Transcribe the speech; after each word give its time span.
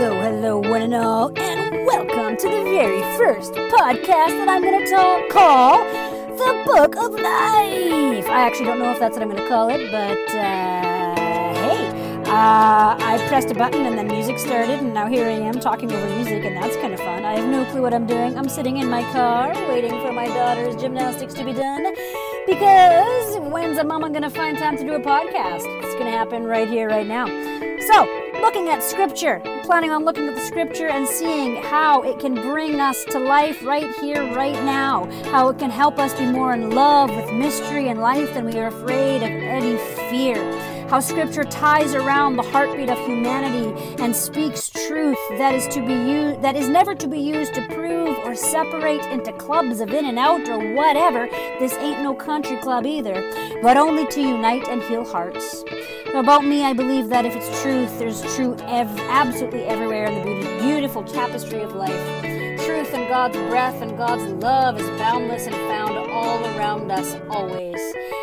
Hello, 0.00 0.18
hello, 0.18 0.56
one 0.56 0.80
and 0.80 0.94
all, 0.94 1.30
and 1.38 1.84
welcome 1.84 2.34
to 2.34 2.48
the 2.48 2.62
very 2.64 3.02
first 3.18 3.52
podcast 3.52 4.32
that 4.32 4.48
I'm 4.48 4.62
going 4.62 4.82
to 4.82 4.90
talk, 4.90 5.28
call 5.28 5.84
The 6.38 6.62
Book 6.64 6.96
of 6.96 7.12
Life. 7.20 8.26
I 8.26 8.46
actually 8.46 8.64
don't 8.64 8.78
know 8.78 8.92
if 8.92 8.98
that's 8.98 9.18
what 9.18 9.22
I'm 9.22 9.28
going 9.28 9.42
to 9.42 9.48
call 9.50 9.68
it, 9.68 9.92
but 9.92 10.34
uh, 10.34 11.52
hey, 11.52 12.22
uh, 12.24 12.96
I 12.98 13.22
pressed 13.28 13.50
a 13.50 13.54
button 13.54 13.84
and 13.84 13.98
then 13.98 14.06
music 14.06 14.38
started, 14.38 14.80
and 14.80 14.94
now 14.94 15.06
here 15.06 15.26
I 15.26 15.32
am 15.32 15.60
talking 15.60 15.92
over 15.92 16.14
music, 16.14 16.46
and 16.46 16.56
that's 16.56 16.76
kind 16.76 16.94
of 16.94 17.00
fun. 17.00 17.26
I 17.26 17.38
have 17.38 17.50
no 17.50 17.70
clue 17.70 17.82
what 17.82 17.92
I'm 17.92 18.06
doing. 18.06 18.38
I'm 18.38 18.48
sitting 18.48 18.78
in 18.78 18.88
my 18.88 19.02
car 19.12 19.52
waiting 19.68 19.90
for 20.00 20.12
my 20.12 20.28
daughter's 20.28 20.76
gymnastics 20.76 21.34
to 21.34 21.44
be 21.44 21.52
done 21.52 21.94
because 22.46 23.36
when's 23.52 23.76
a 23.76 23.84
mama 23.84 24.08
going 24.08 24.22
to 24.22 24.30
find 24.30 24.56
time 24.56 24.78
to 24.78 24.82
do 24.82 24.94
a 24.94 25.00
podcast? 25.00 25.66
It's 25.84 25.92
going 25.92 26.06
to 26.06 26.16
happen 26.16 26.44
right 26.44 26.70
here, 26.70 26.88
right 26.88 27.06
now. 27.06 27.26
So, 27.92 28.08
looking 28.40 28.68
at 28.70 28.82
scripture, 28.82 29.42
planning 29.70 29.92
on 29.92 30.04
looking 30.04 30.26
at 30.26 30.34
the 30.34 30.40
scripture 30.40 30.88
and 30.88 31.06
seeing 31.06 31.54
how 31.62 32.02
it 32.02 32.18
can 32.18 32.34
bring 32.34 32.80
us 32.80 33.04
to 33.04 33.20
life 33.20 33.64
right 33.64 33.88
here, 34.00 34.20
right 34.34 34.60
now. 34.64 35.08
How 35.30 35.48
it 35.48 35.60
can 35.60 35.70
help 35.70 35.96
us 36.00 36.12
be 36.18 36.26
more 36.26 36.52
in 36.52 36.70
love 36.70 37.08
with 37.14 37.32
mystery 37.32 37.88
and 37.88 38.00
life 38.00 38.34
than 38.34 38.46
we 38.46 38.58
are 38.58 38.66
afraid 38.66 39.22
of 39.22 39.30
any 39.30 39.76
fear. 40.10 40.69
How 40.90 40.98
scripture 40.98 41.44
ties 41.44 41.94
around 41.94 42.34
the 42.34 42.42
heartbeat 42.42 42.90
of 42.90 42.98
humanity 43.06 44.02
and 44.02 44.14
speaks 44.14 44.68
truth 44.70 45.18
that 45.38 45.54
is 45.54 45.68
to 45.68 45.86
be 45.86 45.94
used 45.94 46.42
that 46.42 46.56
is 46.56 46.68
never 46.68 46.96
to 46.96 47.06
be 47.06 47.20
used 47.20 47.54
to 47.54 47.64
prove 47.68 48.18
or 48.24 48.34
separate 48.34 49.06
into 49.06 49.32
clubs 49.34 49.78
of 49.78 49.90
in 49.90 50.06
and 50.06 50.18
out 50.18 50.48
or 50.48 50.74
whatever. 50.74 51.28
This 51.60 51.74
ain't 51.74 52.02
no 52.02 52.12
country 52.12 52.56
club 52.56 52.86
either, 52.86 53.22
but 53.62 53.76
only 53.76 54.04
to 54.08 54.20
unite 54.20 54.66
and 54.66 54.82
heal 54.82 55.04
hearts. 55.04 55.62
About 56.12 56.44
me, 56.44 56.64
I 56.64 56.72
believe 56.72 57.08
that 57.10 57.24
if 57.24 57.36
it's 57.36 57.62
truth, 57.62 57.96
there's 58.00 58.22
truth 58.34 58.60
ev- 58.62 58.98
absolutely 58.98 59.66
everywhere 59.66 60.06
in 60.06 60.40
the 60.40 60.58
beautiful 60.58 61.04
tapestry 61.04 61.60
of 61.60 61.72
life. 61.72 62.20
Truth 62.66 62.94
and 62.94 63.08
God's 63.08 63.36
breath 63.36 63.80
and 63.80 63.96
God's 63.96 64.24
love 64.42 64.80
is 64.80 64.88
boundless 64.98 65.46
and 65.46 65.54
found 65.54 65.99
all 66.20 66.44
around 66.56 66.90
us 66.90 67.16
always. 67.30 67.80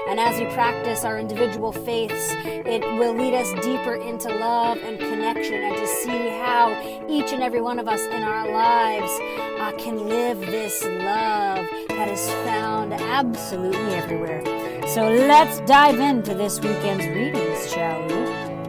And 0.09 0.19
as 0.19 0.39
we 0.39 0.45
practice 0.53 1.03
our 1.03 1.19
individual 1.19 1.71
faiths, 1.71 2.31
it 2.45 2.81
will 2.97 3.13
lead 3.13 3.33
us 3.33 3.51
deeper 3.65 3.95
into 3.95 4.29
love 4.29 4.77
and 4.77 4.97
connection 4.99 5.63
and 5.63 5.75
to 5.75 5.87
see 5.87 6.29
how 6.29 6.69
each 7.09 7.33
and 7.33 7.41
every 7.41 7.61
one 7.61 7.79
of 7.79 7.87
us 7.87 8.01
in 8.01 8.23
our 8.23 8.49
lives 8.51 9.11
uh, 9.59 9.73
can 9.77 10.07
live 10.07 10.39
this 10.39 10.83
love 10.83 11.65
that 11.89 12.07
is 12.07 12.29
found 12.45 12.93
absolutely 12.93 13.95
everywhere. 13.95 14.43
So 14.87 15.09
let's 15.09 15.59
dive 15.69 15.99
into 15.99 16.33
this 16.33 16.59
weekend's 16.61 17.05
readings, 17.07 17.71
shall 17.71 18.01
we? 18.07 18.13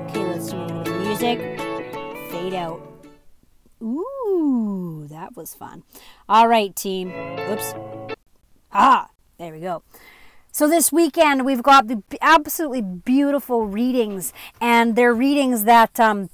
Okay, 0.09 0.25
let's 0.25 0.51
do 0.51 0.57
a 0.57 0.67
little 0.67 0.99
music. 1.01 1.39
Fade 2.31 2.55
out. 2.55 2.81
Ooh, 3.83 5.07
that 5.09 5.37
was 5.37 5.55
fun. 5.55 5.85
All 6.29 6.49
right, 6.49 6.75
team. 6.75 7.13
Oops. 7.51 7.75
Ah, 8.73 9.09
there 9.39 9.53
we 9.53 9.61
go. 9.61 9.83
So 10.51 10.67
this 10.69 10.91
weekend 10.91 11.47
we've 11.47 11.63
got 11.63 11.87
the 11.87 12.03
absolutely 12.21 12.83
beautiful 12.83 13.67
readings, 13.67 14.33
and 14.61 14.97
they're 14.97 15.15
readings 15.15 15.65
that 15.65 16.01
um, 16.01 16.31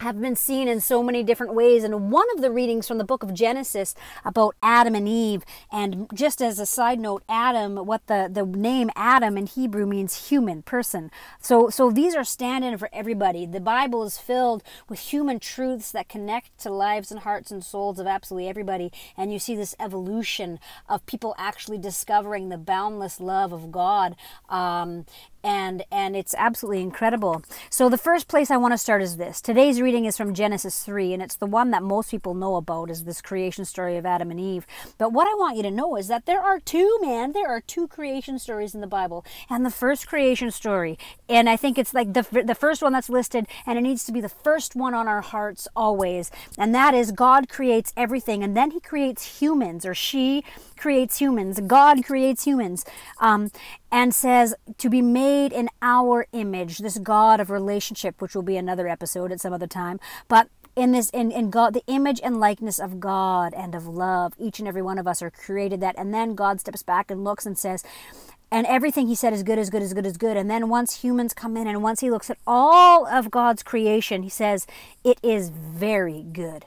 have 0.00 0.20
been 0.20 0.36
seen 0.36 0.68
in 0.68 0.80
so 0.80 1.02
many 1.02 1.22
different 1.22 1.54
ways. 1.54 1.84
And 1.84 2.10
one 2.10 2.26
of 2.34 2.42
the 2.42 2.50
readings 2.50 2.86
from 2.86 2.98
the 2.98 3.04
book 3.04 3.22
of 3.22 3.34
Genesis 3.34 3.94
about 4.24 4.54
Adam 4.62 4.94
and 4.94 5.08
Eve, 5.08 5.44
and 5.72 6.08
just 6.14 6.40
as 6.40 6.58
a 6.58 6.66
side 6.66 7.00
note, 7.00 7.22
Adam, 7.28 7.76
what 7.86 8.06
the, 8.06 8.28
the 8.32 8.44
name 8.44 8.90
Adam 8.96 9.36
in 9.36 9.46
Hebrew 9.46 9.86
means 9.86 10.28
human 10.28 10.62
person. 10.62 11.10
So, 11.40 11.68
so 11.68 11.90
these 11.90 12.14
are 12.14 12.24
stand 12.24 12.64
in 12.64 12.78
for 12.78 12.88
everybody. 12.92 13.46
The 13.46 13.60
Bible 13.60 14.04
is 14.04 14.18
filled 14.18 14.62
with 14.88 15.00
human 15.00 15.40
truths 15.40 15.92
that 15.92 16.08
connect 16.08 16.58
to 16.60 16.70
lives 16.70 17.10
and 17.10 17.20
hearts 17.20 17.50
and 17.50 17.64
souls 17.64 17.98
of 17.98 18.06
absolutely 18.06 18.48
everybody. 18.48 18.92
And 19.16 19.32
you 19.32 19.38
see 19.38 19.56
this 19.56 19.74
evolution 19.80 20.58
of 20.88 21.04
people 21.06 21.34
actually 21.38 21.78
discovering 21.78 22.48
the 22.48 22.58
boundless 22.58 23.20
love 23.20 23.52
of 23.52 23.72
God. 23.72 24.16
Um, 24.48 25.06
and 25.42 25.84
and 25.90 26.16
it's 26.16 26.34
absolutely 26.36 26.82
incredible. 26.82 27.42
So 27.70 27.88
the 27.88 27.98
first 27.98 28.28
place 28.28 28.50
I 28.50 28.56
want 28.56 28.72
to 28.72 28.78
start 28.78 29.02
is 29.02 29.16
this. 29.16 29.40
Today's 29.40 29.80
reading 29.80 30.04
is 30.04 30.16
from 30.16 30.34
Genesis 30.34 30.82
3 30.82 31.12
and 31.12 31.22
it's 31.22 31.36
the 31.36 31.46
one 31.46 31.70
that 31.70 31.82
most 31.82 32.10
people 32.10 32.34
know 32.34 32.56
about 32.56 32.90
is 32.90 33.04
this 33.04 33.20
creation 33.20 33.64
story 33.64 33.96
of 33.96 34.06
Adam 34.06 34.30
and 34.30 34.40
Eve. 34.40 34.66
But 34.98 35.12
what 35.12 35.28
I 35.28 35.34
want 35.34 35.56
you 35.56 35.62
to 35.62 35.70
know 35.70 35.96
is 35.96 36.08
that 36.08 36.26
there 36.26 36.42
are 36.42 36.58
two, 36.58 36.98
man, 37.00 37.32
there 37.32 37.48
are 37.48 37.60
two 37.60 37.86
creation 37.88 38.38
stories 38.38 38.74
in 38.74 38.80
the 38.80 38.86
Bible. 38.86 39.24
And 39.48 39.64
the 39.64 39.70
first 39.70 40.08
creation 40.08 40.50
story, 40.50 40.98
and 41.28 41.48
I 41.48 41.56
think 41.56 41.78
it's 41.78 41.94
like 41.94 42.12
the 42.12 42.26
the 42.44 42.54
first 42.54 42.82
one 42.82 42.92
that's 42.92 43.08
listed 43.08 43.46
and 43.66 43.78
it 43.78 43.82
needs 43.82 44.04
to 44.04 44.12
be 44.12 44.20
the 44.20 44.28
first 44.28 44.74
one 44.74 44.94
on 44.94 45.08
our 45.08 45.20
hearts 45.20 45.68
always. 45.76 46.30
And 46.56 46.74
that 46.74 46.94
is 46.94 47.12
God 47.12 47.48
creates 47.48 47.92
everything 47.96 48.42
and 48.42 48.56
then 48.56 48.72
he 48.72 48.80
creates 48.80 49.40
humans 49.40 49.86
or 49.86 49.94
she 49.94 50.44
creates 50.76 51.18
humans. 51.18 51.60
God 51.60 52.04
creates 52.04 52.44
humans. 52.44 52.84
Um, 53.20 53.50
and 53.90 54.14
says 54.14 54.54
to 54.76 54.90
be 54.90 55.02
made 55.02 55.52
in 55.52 55.68
our 55.82 56.26
image, 56.32 56.78
this 56.78 56.98
God 56.98 57.40
of 57.40 57.50
relationship, 57.50 58.20
which 58.20 58.34
will 58.34 58.42
be 58.42 58.56
another 58.56 58.88
episode 58.88 59.32
at 59.32 59.40
some 59.40 59.52
other 59.52 59.66
time. 59.66 59.98
But 60.28 60.48
in 60.76 60.92
this 60.92 61.10
in, 61.10 61.32
in 61.32 61.50
God 61.50 61.74
the 61.74 61.82
image 61.86 62.20
and 62.22 62.38
likeness 62.38 62.78
of 62.78 63.00
God 63.00 63.52
and 63.54 63.74
of 63.74 63.86
love, 63.86 64.34
each 64.38 64.58
and 64.58 64.68
every 64.68 64.82
one 64.82 64.98
of 64.98 65.08
us 65.08 65.22
are 65.22 65.30
created 65.30 65.80
that. 65.80 65.98
And 65.98 66.14
then 66.14 66.34
God 66.34 66.60
steps 66.60 66.82
back 66.82 67.10
and 67.10 67.24
looks 67.24 67.46
and 67.46 67.58
says, 67.58 67.84
and 68.50 68.66
everything 68.66 69.08
he 69.08 69.14
said 69.14 69.32
is 69.32 69.42
good, 69.42 69.58
is 69.58 69.70
good, 69.70 69.82
is 69.82 69.92
good, 69.92 70.06
is 70.06 70.16
good. 70.16 70.36
And 70.36 70.50
then 70.50 70.68
once 70.68 71.02
humans 71.02 71.34
come 71.34 71.56
in 71.56 71.66
and 71.66 71.82
once 71.82 72.00
he 72.00 72.10
looks 72.10 72.30
at 72.30 72.38
all 72.46 73.06
of 73.06 73.30
God's 73.30 73.62
creation, 73.62 74.22
he 74.22 74.30
says, 74.30 74.66
it 75.04 75.18
is 75.22 75.50
very 75.50 76.22
good. 76.22 76.64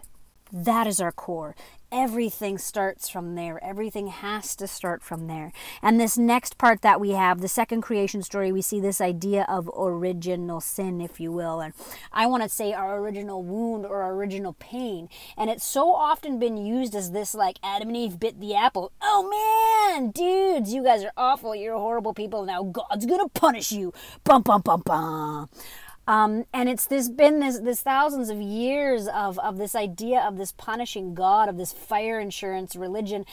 That 0.52 0.86
is 0.86 1.00
our 1.00 1.12
core 1.12 1.56
everything 1.92 2.58
starts 2.58 3.10
from 3.10 3.36
there. 3.36 3.64
Everything 3.64 4.08
has 4.08 4.56
to 4.56 4.68
start 4.68 5.04
from 5.04 5.28
there. 5.28 5.52
And 5.82 6.00
this 6.00 6.18
next 6.18 6.58
part 6.58 6.82
that 6.82 7.00
we 7.00 7.12
have, 7.12 7.42
the 7.42 7.48
second 7.48 7.82
creation 7.82 8.22
story, 8.24 8.52
we 8.52 8.62
see 8.62 8.80
this 8.80 9.02
idea 9.02 9.46
of 9.50 9.70
original 9.78 10.62
sin, 10.62 11.02
if 11.02 11.20
you 11.20 11.32
will. 11.32 11.60
And 11.60 11.74
I 12.12 12.28
want 12.28 12.44
to 12.44 12.50
say 12.50 12.74
our 12.74 12.98
original 13.00 13.44
wound 13.44 13.86
or 13.86 14.02
our 14.02 14.14
original 14.14 14.54
pain. 14.54 15.10
And 15.38 15.50
it's 15.50 15.66
so 15.66 15.94
often 15.94 16.40
been 16.40 16.58
used 16.58 16.96
as 16.96 17.12
this 17.12 17.34
like 17.34 17.60
Adam 17.64 17.90
and 17.90 17.98
Eve 17.98 18.20
bit 18.20 18.40
the 18.40 18.56
apple. 18.56 18.92
Oh 19.02 19.92
man, 19.92 20.12
dudes, 20.12 20.74
you 20.74 20.84
guys 20.84 21.04
are 21.04 21.14
awful. 21.18 21.56
You're 21.56 21.78
horrible 21.78 22.14
people. 22.14 22.46
Now 22.46 22.64
God's 22.64 23.06
going 23.06 23.20
to 23.20 23.30
punish 23.30 23.72
you. 23.72 23.94
Bum, 24.24 24.42
bum, 24.42 24.62
bum, 24.62 24.82
bum. 24.86 25.50
Um, 26.08 26.46
and 26.54 26.68
it's 26.68 26.86
this 26.88 27.10
been 27.10 27.40
this 27.40 27.60
this 27.60 27.82
thousands 27.82 28.30
of 28.30 28.42
years 28.42 29.08
of 29.08 29.38
of 29.40 29.58
this 29.58 29.76
idea 29.76 30.20
of 30.20 30.38
this 30.38 30.52
punishing 30.52 31.14
God 31.14 31.48
of 31.48 31.58
this 31.58 31.72
fire 31.72 32.20
insurance 32.20 32.76
religion 32.76 33.26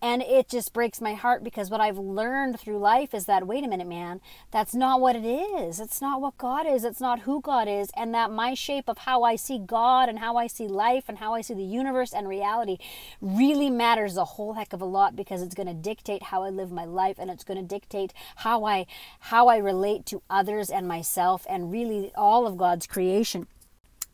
and 0.00 0.22
it 0.22 0.48
just 0.48 0.72
breaks 0.72 1.00
my 1.00 1.14
heart 1.14 1.42
because 1.42 1.70
what 1.70 1.80
I've 1.80 1.98
learned 1.98 2.60
through 2.60 2.78
life 2.78 3.12
is 3.12 3.24
that, 3.24 3.46
wait 3.46 3.64
a 3.64 3.68
minute, 3.68 3.86
man, 3.86 4.20
that's 4.52 4.74
not 4.74 5.00
what 5.00 5.16
it 5.16 5.24
is. 5.24 5.80
It's 5.80 6.00
not 6.00 6.20
what 6.20 6.38
God 6.38 6.66
is. 6.68 6.84
It's 6.84 7.00
not 7.00 7.20
who 7.20 7.40
God 7.40 7.66
is. 7.66 7.90
And 7.96 8.14
that 8.14 8.30
my 8.30 8.54
shape 8.54 8.88
of 8.88 8.98
how 8.98 9.24
I 9.24 9.34
see 9.34 9.58
God 9.58 10.08
and 10.08 10.20
how 10.20 10.36
I 10.36 10.46
see 10.46 10.68
life 10.68 11.04
and 11.08 11.18
how 11.18 11.34
I 11.34 11.40
see 11.40 11.54
the 11.54 11.64
universe 11.64 12.12
and 12.12 12.28
reality 12.28 12.78
really 13.20 13.70
matters 13.70 14.16
a 14.16 14.24
whole 14.24 14.52
heck 14.52 14.72
of 14.72 14.80
a 14.80 14.84
lot 14.84 15.16
because 15.16 15.42
it's 15.42 15.54
going 15.54 15.66
to 15.66 15.74
dictate 15.74 16.24
how 16.24 16.44
I 16.44 16.50
live 16.50 16.70
my 16.70 16.84
life 16.84 17.16
and 17.18 17.28
it's 17.28 17.44
going 17.44 17.58
to 17.58 17.66
dictate 17.66 18.12
how 18.36 18.64
I 18.64 18.86
how 19.20 19.48
I 19.48 19.56
relate 19.56 20.06
to 20.06 20.22
others 20.30 20.70
and 20.70 20.86
myself 20.86 21.44
and 21.50 21.72
really 21.72 22.12
all 22.14 22.46
of 22.46 22.56
God's 22.56 22.86
creation. 22.86 23.48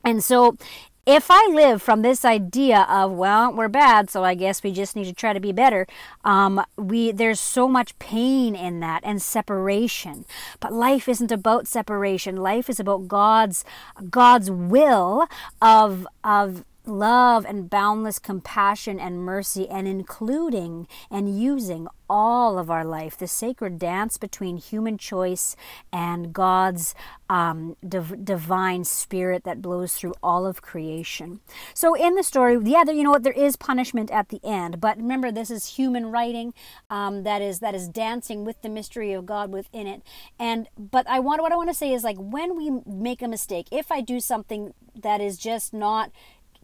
And 0.03 0.25
so 0.25 0.57
if 1.07 1.31
I 1.31 1.47
live 1.51 1.83
from 1.83 2.03
this 2.03 2.25
idea 2.25 2.87
of 2.89 3.13
well 3.13 3.53
we're 3.53 3.69
bad 3.69 4.11
so 4.11 4.25
I 4.25 4.35
guess 4.35 4.63
we 4.63 4.73
just 4.73 4.97
need 4.97 5.05
to 5.05 5.13
try 5.13 5.33
to 5.33 5.41
be 5.41 5.53
better 5.53 5.87
um, 6.25 6.65
we 6.77 7.13
there's 7.13 7.41
so 7.41 7.69
much 7.69 7.99
pain 7.99 8.55
in 8.55 8.81
that 8.81 9.01
and 9.05 9.21
separation. 9.21 10.25
But 10.61 10.73
life 10.73 11.09
isn't 11.09 11.33
about 11.33 11.67
separation. 11.67 12.37
Life 12.37 12.69
is 12.69 12.81
about 12.81 13.09
God's 13.09 13.65
God's 14.11 14.51
will 14.51 15.27
of 15.61 16.07
of 16.23 16.65
love 16.87 17.45
and 17.45 17.71
boundless 17.71 18.19
compassion 18.19 19.01
and 19.01 19.19
mercy 19.19 19.69
and 19.69 19.89
including 19.89 20.87
and 21.11 21.41
using 21.41 21.89
all 22.09 22.59
of 22.59 22.71
our 22.71 22.85
life, 22.85 23.17
the 23.17 23.27
sacred 23.27 23.79
dance 23.79 24.19
between 24.19 24.59
human 24.59 24.99
choice 24.99 25.57
and 25.93 26.33
God's 26.33 26.95
um, 27.31 27.77
div- 27.87 28.25
divine 28.25 28.85
spirit 28.85 29.45
that 29.45 29.63
blows 29.63 29.95
through 29.95 30.15
all 30.23 30.47
of 30.47 30.61
creation. 30.61 31.41
So, 31.73 31.95
in 31.95 32.15
the 32.15 32.23
story, 32.23 32.59
yeah, 32.63 32.85
there, 32.85 32.95
you 32.95 33.03
know 33.03 33.11
what? 33.11 33.23
There 33.23 33.33
is 33.33 33.57
punishment 33.57 34.11
at 34.11 34.29
the 34.29 34.41
end, 34.45 34.81
but 34.81 34.99
remember, 34.99 35.33
this 35.33 35.51
is 35.51 35.77
human 35.77 36.07
writing 36.07 36.53
um, 36.91 37.23
that 37.23 37.41
is 37.41 37.61
that 37.61 37.75
is 37.75 37.89
dancing 37.89 38.45
with 38.45 38.61
the 38.61 38.69
mystery 38.69 39.13
of 39.13 39.25
God 39.25 39.51
within 39.51 39.87
it. 39.87 40.03
And 40.39 40.69
but 40.79 41.09
I 41.09 41.21
want 41.21 41.41
what 41.41 41.53
I 41.53 41.57
want 41.57 41.71
to 41.71 41.75
say 41.75 41.93
is 41.93 42.05
like 42.05 42.19
when 42.19 42.57
we 42.57 42.71
make 42.87 43.23
a 43.23 43.29
mistake, 43.29 43.69
if 43.71 43.91
I 43.91 44.03
do 44.03 44.21
something 44.21 44.75
that 44.95 45.21
is 45.21 45.39
just 45.39 45.73
not 45.73 46.11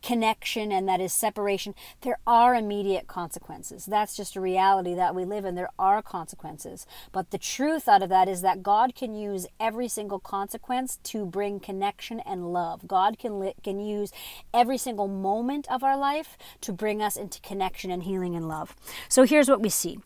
connection 0.02 0.72
and 0.72 0.88
that 0.88 1.00
is 1.00 1.12
separation, 1.12 1.74
there 2.02 2.18
are 2.26 2.54
immediate 2.54 3.06
consequences. 3.06 3.86
That's 3.86 4.16
just 4.16 4.36
a 4.36 4.40
reality 4.40 4.94
that 4.94 5.14
we 5.14 5.24
live 5.24 5.44
in. 5.44 5.54
There 5.54 5.70
are 5.78 6.02
consequences. 6.02 6.86
But 7.12 7.30
the 7.30 7.38
truth 7.38 7.88
out 7.88 8.02
of 8.02 8.08
that 8.08 8.28
is 8.28 8.42
that 8.42 8.62
God 8.62 8.94
can 8.94 9.14
use 9.14 9.46
every 9.58 9.88
single 9.88 10.18
consequence 10.18 10.98
to 11.04 11.24
bring 11.26 11.60
connection 11.60 12.20
and 12.20 12.52
love. 12.52 12.86
God 12.86 13.18
can 13.18 13.38
li- 13.38 13.54
can 13.62 13.80
use 13.80 14.12
every 14.52 14.78
single 14.78 15.08
moment 15.08 15.70
of 15.70 15.82
our 15.82 15.96
life 15.96 16.36
to 16.62 16.72
bring 16.72 17.02
us 17.02 17.16
into 17.16 17.40
connection 17.40 17.90
and 17.90 18.04
healing 18.04 18.34
and 18.34 18.48
love. 18.48 18.74
So 19.08 19.24
here's 19.24 19.48
what 19.48 19.60
we 19.60 19.68
see. 19.68 19.98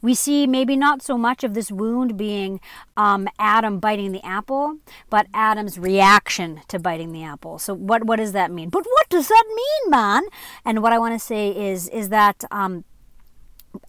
We 0.00 0.14
see 0.14 0.46
maybe 0.46 0.76
not 0.76 1.02
so 1.02 1.16
much 1.16 1.44
of 1.44 1.54
this 1.54 1.70
wound 1.70 2.16
being 2.16 2.60
um, 2.96 3.28
Adam 3.38 3.78
biting 3.78 4.12
the 4.12 4.24
apple, 4.24 4.78
but 5.10 5.26
Adam's 5.34 5.78
reaction 5.78 6.60
to 6.68 6.78
biting 6.78 7.12
the 7.12 7.22
apple. 7.22 7.58
So 7.58 7.74
what 7.74 8.04
what 8.04 8.16
does 8.16 8.32
that 8.32 8.50
mean? 8.50 8.68
But 8.68 8.84
what 8.84 9.08
does 9.08 9.28
that 9.28 9.44
mean, 9.48 9.90
man? 9.90 10.22
And 10.64 10.82
what 10.82 10.92
I 10.92 10.98
want 10.98 11.14
to 11.14 11.18
say 11.18 11.50
is 11.50 11.88
is 11.88 12.08
that 12.10 12.44
um, 12.50 12.84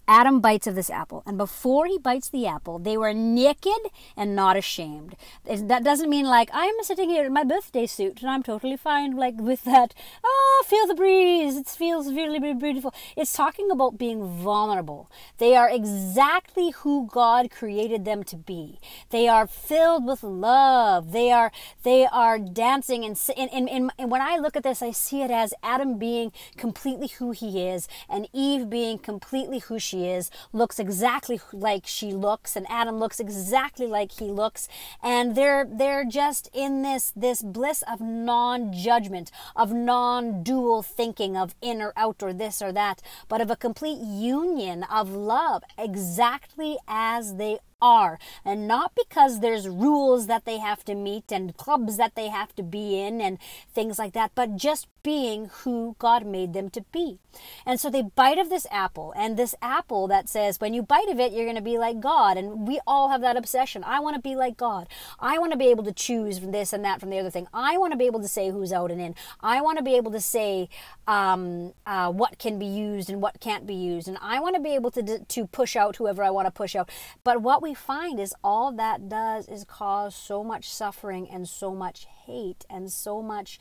Adam 0.07 0.41
bites 0.41 0.67
of 0.67 0.75
this 0.75 0.89
apple, 0.89 1.23
and 1.25 1.37
before 1.37 1.85
he 1.85 1.97
bites 1.97 2.29
the 2.29 2.45
apple, 2.45 2.77
they 2.77 2.97
were 2.97 3.13
naked 3.13 3.79
and 4.17 4.35
not 4.35 4.57
ashamed. 4.57 5.15
That 5.45 5.83
doesn't 5.83 6.09
mean 6.09 6.25
like 6.25 6.49
I'm 6.53 6.75
sitting 6.81 7.09
here 7.09 7.25
in 7.25 7.33
my 7.33 7.43
birthday 7.43 7.85
suit 7.85 8.21
and 8.21 8.29
I'm 8.29 8.43
totally 8.43 8.77
fine, 8.77 9.15
like 9.15 9.35
with 9.39 9.63
that. 9.63 9.93
Oh, 10.23 10.63
feel 10.67 10.87
the 10.87 10.95
breeze. 10.95 11.55
It 11.55 11.67
feels 11.67 12.13
really, 12.13 12.39
beautiful. 12.53 12.93
It's 13.15 13.33
talking 13.33 13.71
about 13.71 13.97
being 13.97 14.25
vulnerable. 14.25 15.09
They 15.37 15.55
are 15.55 15.69
exactly 15.69 16.71
who 16.71 17.07
God 17.11 17.49
created 17.49 18.05
them 18.05 18.23
to 18.25 18.35
be. 18.35 18.79
They 19.09 19.27
are 19.27 19.47
filled 19.47 20.05
with 20.05 20.23
love. 20.23 21.11
They 21.11 21.31
are 21.31 21.51
they 21.83 22.05
are 22.05 22.37
dancing 22.39 23.05
and 23.05 23.19
and, 23.37 23.69
and, 23.69 23.91
and 23.97 24.11
when 24.11 24.21
I 24.21 24.37
look 24.37 24.55
at 24.55 24.63
this, 24.63 24.81
I 24.81 24.91
see 24.91 25.21
it 25.21 25.31
as 25.31 25.53
Adam 25.63 25.97
being 25.97 26.31
completely 26.57 27.07
who 27.07 27.31
he 27.31 27.65
is, 27.67 27.87
and 28.09 28.27
Eve 28.33 28.69
being 28.69 28.97
completely 28.97 29.59
who 29.59 29.72
she 29.79 29.93
she 29.93 30.07
is, 30.07 30.31
looks 30.51 30.79
exactly 30.79 31.39
like 31.51 31.85
she 31.85 32.13
looks, 32.13 32.55
and 32.55 32.65
Adam 32.67 32.97
looks 32.97 33.19
exactly 33.19 33.85
like 33.85 34.13
he 34.13 34.25
looks, 34.25 34.67
and 35.03 35.35
they're 35.35 35.67
they're 35.69 36.03
just 36.03 36.49
in 36.51 36.81
this 36.81 37.13
this 37.15 37.43
bliss 37.43 37.83
of 37.83 38.01
non-judgment, 38.01 39.31
of 39.55 39.71
non-dual 39.71 40.81
thinking 40.81 41.37
of 41.37 41.53
in 41.61 41.79
or 41.79 41.93
out 41.95 42.23
or 42.23 42.33
this 42.33 42.59
or 42.59 42.71
that, 42.71 43.03
but 43.27 43.39
of 43.39 43.51
a 43.51 43.55
complete 43.55 43.99
union 43.99 44.81
of 44.83 45.11
love, 45.11 45.61
exactly 45.77 46.77
as 46.87 47.35
they 47.35 47.59
are 47.83 48.17
and 48.45 48.67
not 48.67 48.93
because 48.95 49.41
there's 49.41 49.67
rules 49.67 50.27
that 50.27 50.45
they 50.45 50.57
have 50.57 50.85
to 50.85 50.95
meet 50.95 51.31
and 51.31 51.55
clubs 51.57 51.97
that 51.97 52.15
they 52.15 52.29
have 52.29 52.55
to 52.55 52.63
be 52.63 52.97
in 52.99 53.19
and 53.19 53.37
things 53.73 53.99
like 53.99 54.13
that, 54.13 54.31
but 54.33 54.55
just 54.55 54.87
being 55.03 55.49
who 55.63 55.95
God 55.99 56.25
made 56.25 56.53
them 56.53 56.69
to 56.71 56.81
be. 56.93 57.19
And 57.65 57.79
so 57.79 57.89
they 57.89 58.01
bite 58.01 58.37
of 58.37 58.49
this 58.49 58.65
apple, 58.71 59.13
and 59.17 59.35
this 59.35 59.53
apple 59.61 60.07
that 60.07 60.29
says, 60.29 60.61
when 60.61 60.73
you 60.73 60.81
bite 60.81 61.09
of 61.09 61.19
it, 61.19 61.33
you're 61.33 61.45
going 61.45 61.57
to 61.57 61.61
be 61.61 61.77
like 61.77 61.99
God. 61.99 62.37
And 62.37 62.67
we 62.67 62.79
all 62.87 63.09
have 63.09 63.21
that 63.21 63.35
obsession. 63.35 63.83
I 63.83 63.99
want 63.99 64.15
to 64.15 64.21
be 64.21 64.35
like 64.35 64.55
God. 64.55 64.87
I 65.19 65.37
want 65.39 65.51
to 65.51 65.57
be 65.57 65.67
able 65.67 65.83
to 65.83 65.91
choose 65.91 66.39
from 66.39 66.51
this 66.51 66.71
and 66.71 66.85
that 66.85 66.99
from 66.99 67.09
the 67.09 67.19
other 67.19 67.29
thing. 67.29 67.47
I 67.53 67.77
want 67.77 67.91
to 67.91 67.97
be 67.97 68.05
able 68.05 68.21
to 68.21 68.27
say 68.27 68.49
who's 68.49 68.71
out 68.71 68.91
and 68.91 69.01
in. 69.01 69.15
I 69.41 69.61
want 69.61 69.77
to 69.77 69.83
be 69.83 69.95
able 69.95 70.11
to 70.11 70.21
say 70.21 70.69
um, 71.07 71.73
uh, 71.85 72.11
what 72.11 72.39
can 72.39 72.57
be 72.57 72.65
used 72.65 73.09
and 73.09 73.21
what 73.21 73.41
can't 73.41 73.67
be 73.67 73.75
used. 73.75 74.07
And 74.07 74.17
I 74.21 74.39
want 74.39 74.55
to 74.55 74.61
be 74.61 74.75
able 74.75 74.91
to, 74.91 75.19
to 75.19 75.47
push 75.47 75.75
out 75.75 75.97
whoever 75.97 76.23
I 76.23 76.29
want 76.29 76.47
to 76.47 76.51
push 76.51 76.75
out. 76.75 76.89
But 77.23 77.41
what 77.41 77.61
we 77.61 77.72
find 77.73 78.19
is 78.19 78.33
all 78.43 78.71
that 78.73 79.09
does 79.09 79.47
is 79.47 79.63
cause 79.63 80.15
so 80.15 80.43
much 80.43 80.69
suffering 80.69 81.29
and 81.29 81.47
so 81.47 81.73
much 81.73 82.07
hate 82.25 82.65
and 82.69 82.91
so 82.91 83.21
much 83.21 83.59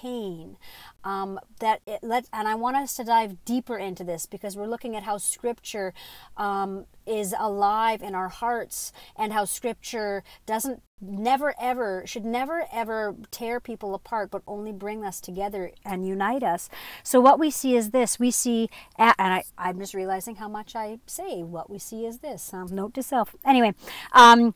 pain 0.00 0.56
um, 1.04 1.38
that 1.60 1.80
it 1.86 2.00
let 2.02 2.26
and 2.32 2.48
i 2.48 2.54
want 2.54 2.76
us 2.76 2.94
to 2.96 3.04
dive 3.04 3.44
deeper 3.44 3.76
into 3.76 4.04
this 4.04 4.26
because 4.26 4.56
we're 4.56 4.66
looking 4.66 4.96
at 4.96 5.02
how 5.02 5.18
scripture 5.18 5.92
um, 6.36 6.86
is 7.06 7.34
alive 7.38 8.02
in 8.02 8.14
our 8.14 8.28
hearts 8.28 8.92
and 9.16 9.32
how 9.32 9.44
scripture 9.44 10.22
doesn't 10.46 10.82
never 11.00 11.54
ever 11.60 12.02
should 12.06 12.24
never 12.24 12.66
ever 12.72 13.14
tear 13.30 13.60
people 13.60 13.94
apart 13.94 14.30
but 14.30 14.42
only 14.46 14.72
bring 14.72 15.04
us 15.04 15.20
together 15.20 15.70
and 15.84 16.06
unite 16.06 16.42
us. 16.42 16.68
So 17.02 17.20
what 17.20 17.38
we 17.38 17.50
see 17.50 17.76
is 17.76 17.90
this. 17.90 18.18
We 18.18 18.30
see 18.30 18.70
and 18.96 19.14
I, 19.18 19.44
i'm 19.58 19.78
just 19.78 19.94
realizing 19.94 20.36
how 20.36 20.48
much 20.48 20.74
i 20.74 20.98
say 21.06 21.42
what 21.42 21.68
we 21.68 21.78
see 21.78 22.06
is 22.06 22.18
this. 22.18 22.52
Um, 22.54 22.68
note 22.70 22.94
to 22.94 23.02
self. 23.02 23.34
Anyway 23.44 23.74
um, 24.12 24.54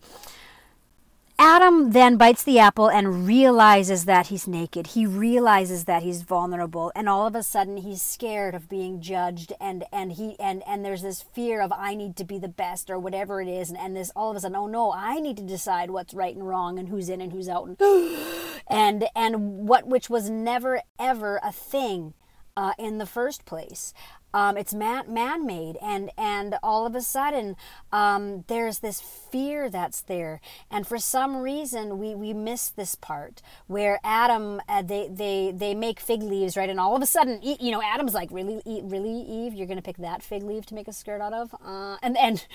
Adam 1.40 1.92
then 1.92 2.16
bites 2.16 2.42
the 2.42 2.58
apple 2.58 2.90
and 2.90 3.24
realizes 3.24 4.06
that 4.06 4.26
he's 4.26 4.48
naked. 4.48 4.88
He 4.88 5.06
realizes 5.06 5.84
that 5.84 6.02
he's 6.02 6.22
vulnerable 6.22 6.90
and 6.96 7.08
all 7.08 7.28
of 7.28 7.36
a 7.36 7.44
sudden 7.44 7.76
he's 7.76 8.02
scared 8.02 8.56
of 8.56 8.68
being 8.68 9.00
judged 9.00 9.52
and 9.60 9.84
and 9.92 10.12
he 10.12 10.34
and 10.40 10.64
and 10.66 10.84
there's 10.84 11.02
this 11.02 11.22
fear 11.22 11.60
of 11.60 11.70
I 11.70 11.94
need 11.94 12.16
to 12.16 12.24
be 12.24 12.40
the 12.40 12.48
best 12.48 12.90
or 12.90 12.98
whatever 12.98 13.40
it 13.40 13.46
is 13.46 13.70
and, 13.70 13.78
and 13.78 13.94
this 13.94 14.10
all 14.16 14.32
of 14.32 14.36
a 14.36 14.40
sudden 14.40 14.56
oh 14.56 14.66
no, 14.66 14.92
I 14.92 15.20
need 15.20 15.36
to 15.36 15.44
decide 15.44 15.92
what's 15.92 16.12
right 16.12 16.34
and 16.34 16.46
wrong 16.46 16.76
and 16.76 16.88
who's 16.88 17.08
in 17.08 17.20
and 17.20 17.32
who's 17.32 17.48
out 17.48 17.68
and 17.68 17.80
and, 18.66 19.04
and 19.14 19.68
what 19.68 19.86
which 19.86 20.10
was 20.10 20.28
never 20.28 20.82
ever 20.98 21.38
a 21.44 21.52
thing 21.52 22.14
uh, 22.56 22.72
in 22.78 22.98
the 22.98 23.06
first 23.06 23.44
place. 23.44 23.94
Um, 24.34 24.56
it's 24.56 24.74
man 24.74 25.12
man 25.12 25.46
made, 25.46 25.76
and 25.80 26.10
and 26.18 26.56
all 26.62 26.86
of 26.86 26.94
a 26.94 27.00
sudden 27.00 27.56
um, 27.92 28.44
there's 28.48 28.80
this 28.80 29.00
fear 29.00 29.70
that's 29.70 30.02
there, 30.02 30.40
and 30.70 30.86
for 30.86 30.98
some 30.98 31.36
reason 31.38 31.98
we 31.98 32.14
we 32.14 32.34
miss 32.34 32.68
this 32.68 32.94
part 32.94 33.40
where 33.66 33.98
Adam 34.04 34.60
uh, 34.68 34.82
they 34.82 35.08
they 35.08 35.52
they 35.54 35.74
make 35.74 35.98
fig 35.98 36.22
leaves 36.22 36.56
right, 36.56 36.68
and 36.68 36.78
all 36.78 36.94
of 36.94 37.02
a 37.02 37.06
sudden 37.06 37.40
you 37.42 37.70
know 37.70 37.82
Adam's 37.82 38.12
like 38.12 38.28
really 38.30 38.60
really 38.66 39.20
Eve 39.22 39.54
you're 39.54 39.66
gonna 39.66 39.80
pick 39.80 39.96
that 39.96 40.22
fig 40.22 40.42
leaf 40.42 40.66
to 40.66 40.74
make 40.74 40.88
a 40.88 40.92
skirt 40.92 41.20
out 41.22 41.32
of, 41.32 41.54
uh, 41.64 41.96
and 42.02 42.18
and 42.18 42.46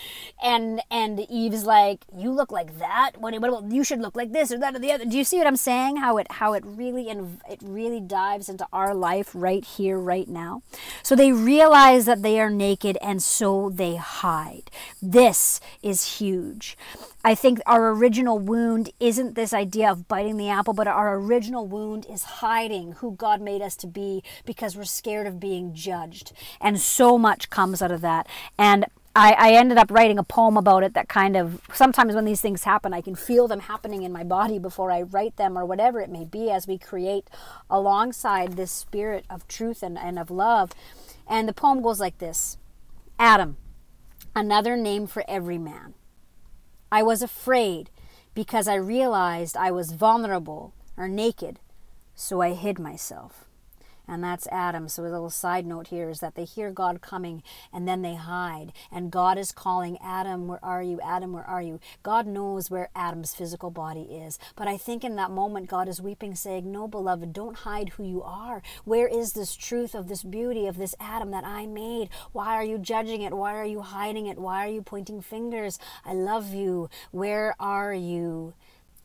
and 0.43 0.81
and 0.91 1.19
Eve's 1.21 1.63
like 1.63 2.05
you 2.15 2.31
look 2.31 2.51
like 2.51 2.77
that 2.77 3.11
what, 3.17 3.33
what 3.39 3.71
you 3.71 3.83
should 3.83 3.99
look 3.99 4.15
like 4.15 4.31
this 4.31 4.51
or 4.51 4.59
that 4.59 4.75
or 4.75 4.79
the 4.79 4.91
other. 4.91 5.05
Do 5.05 5.17
you 5.17 5.23
see 5.23 5.37
what 5.37 5.47
I'm 5.47 5.57
saying? 5.57 5.97
How 5.97 6.17
it 6.17 6.31
how 6.33 6.53
it 6.53 6.63
really 6.65 7.09
and 7.09 7.39
it 7.49 7.59
really 7.63 7.99
dives 7.99 8.47
into 8.47 8.67
our 8.71 8.93
life 8.93 9.31
right 9.33 9.65
here 9.65 9.97
right 9.97 10.27
now. 10.27 10.61
So 11.01 11.15
they 11.15 11.31
really 11.31 11.62
realize 11.63 12.03
that 12.05 12.21
they 12.21 12.41
are 12.41 12.49
naked 12.49 12.97
and 13.01 13.23
so 13.23 13.69
they 13.69 13.95
hide. 13.95 14.69
This 15.01 15.61
is 15.81 16.17
huge. 16.19 16.77
I 17.23 17.35
think 17.35 17.61
our 17.65 17.89
original 17.91 18.37
wound 18.37 18.89
isn't 18.99 19.35
this 19.35 19.53
idea 19.53 19.89
of 19.89 20.09
biting 20.09 20.35
the 20.35 20.49
apple, 20.49 20.73
but 20.73 20.87
our 20.87 21.15
original 21.15 21.65
wound 21.65 22.05
is 22.09 22.23
hiding 22.23 22.93
who 22.93 23.15
God 23.15 23.39
made 23.39 23.61
us 23.61 23.77
to 23.77 23.87
be 23.87 24.23
because 24.45 24.75
we're 24.75 24.83
scared 24.83 25.25
of 25.25 25.39
being 25.39 25.73
judged. 25.73 26.33
And 26.59 26.81
so 26.81 27.17
much 27.17 27.49
comes 27.49 27.81
out 27.81 27.91
of 27.91 28.01
that. 28.01 28.27
And 28.57 28.85
I, 29.15 29.31
I, 29.37 29.51
ended 29.53 29.77
up 29.77 29.89
writing 29.89 30.17
a 30.17 30.23
poem 30.23 30.57
about 30.57 30.83
it 30.83 30.95
that 30.95 31.07
kind 31.07 31.37
of 31.37 31.61
sometimes 31.71 32.15
when 32.15 32.25
these 32.25 32.41
things 32.41 32.63
happen, 32.63 32.93
I 32.93 33.01
can 33.01 33.15
feel 33.15 33.47
them 33.47 33.61
happening 33.61 34.03
in 34.03 34.11
my 34.11 34.23
body 34.23 34.59
before 34.59 34.91
I 34.91 35.03
write 35.03 35.37
them 35.37 35.57
or 35.57 35.65
whatever 35.65 36.01
it 36.01 36.09
may 36.09 36.25
be 36.25 36.49
as 36.49 36.67
we 36.67 36.77
create 36.77 37.29
alongside 37.69 38.53
this 38.53 38.71
spirit 38.71 39.23
of 39.29 39.47
truth 39.47 39.81
and, 39.81 39.97
and 39.97 40.19
of 40.19 40.29
love. 40.29 40.71
And 41.27 41.47
the 41.47 41.53
poem 41.53 41.81
goes 41.81 41.99
like 41.99 42.17
this 42.17 42.57
Adam, 43.19 43.57
another 44.35 44.75
name 44.75 45.07
for 45.07 45.23
every 45.27 45.57
man. 45.57 45.93
I 46.91 47.03
was 47.03 47.21
afraid 47.21 47.89
because 48.33 48.67
I 48.67 48.75
realized 48.75 49.55
I 49.57 49.71
was 49.71 49.91
vulnerable 49.91 50.73
or 50.97 51.07
naked, 51.07 51.59
so 52.15 52.41
I 52.41 52.53
hid 52.53 52.79
myself 52.79 53.47
and 54.07 54.23
that's 54.23 54.47
Adam. 54.47 54.87
So 54.89 55.03
a 55.03 55.05
little 55.05 55.29
side 55.29 55.65
note 55.65 55.87
here 55.87 56.09
is 56.09 56.19
that 56.19 56.35
they 56.35 56.45
hear 56.45 56.71
God 56.71 57.01
coming 57.01 57.41
and 57.71 57.87
then 57.87 58.01
they 58.01 58.15
hide. 58.15 58.73
And 58.91 59.11
God 59.11 59.37
is 59.37 59.51
calling 59.51 59.97
Adam, 60.03 60.47
where 60.47 60.63
are 60.63 60.83
you? 60.83 60.99
Adam, 61.01 61.33
where 61.33 61.43
are 61.43 61.61
you? 61.61 61.79
God 62.03 62.27
knows 62.27 62.69
where 62.69 62.89
Adam's 62.95 63.33
physical 63.33 63.71
body 63.71 64.01
is. 64.01 64.37
But 64.55 64.67
I 64.67 64.77
think 64.77 65.03
in 65.03 65.15
that 65.15 65.31
moment, 65.31 65.69
God 65.69 65.87
is 65.87 66.01
weeping, 66.01 66.35
saying, 66.35 66.69
No, 66.71 66.87
beloved, 66.87 67.33
don't 67.33 67.57
hide 67.57 67.89
who 67.89 68.03
you 68.03 68.21
are. 68.23 68.61
Where 68.83 69.07
is 69.07 69.33
this 69.33 69.55
truth 69.55 69.95
of 69.95 70.07
this 70.07 70.23
beauty 70.23 70.67
of 70.67 70.77
this 70.77 70.95
Adam 70.99 71.31
that 71.31 71.45
I 71.45 71.65
made? 71.65 72.09
Why 72.31 72.55
are 72.55 72.63
you 72.63 72.77
judging 72.77 73.21
it? 73.21 73.33
Why 73.33 73.55
are 73.55 73.65
you 73.65 73.81
hiding 73.81 74.27
it? 74.27 74.37
Why 74.37 74.65
are 74.65 74.71
you 74.71 74.81
pointing 74.81 75.21
fingers? 75.21 75.79
I 76.05 76.13
love 76.13 76.53
you. 76.53 76.89
Where 77.11 77.55
are 77.59 77.93
you? 77.93 78.53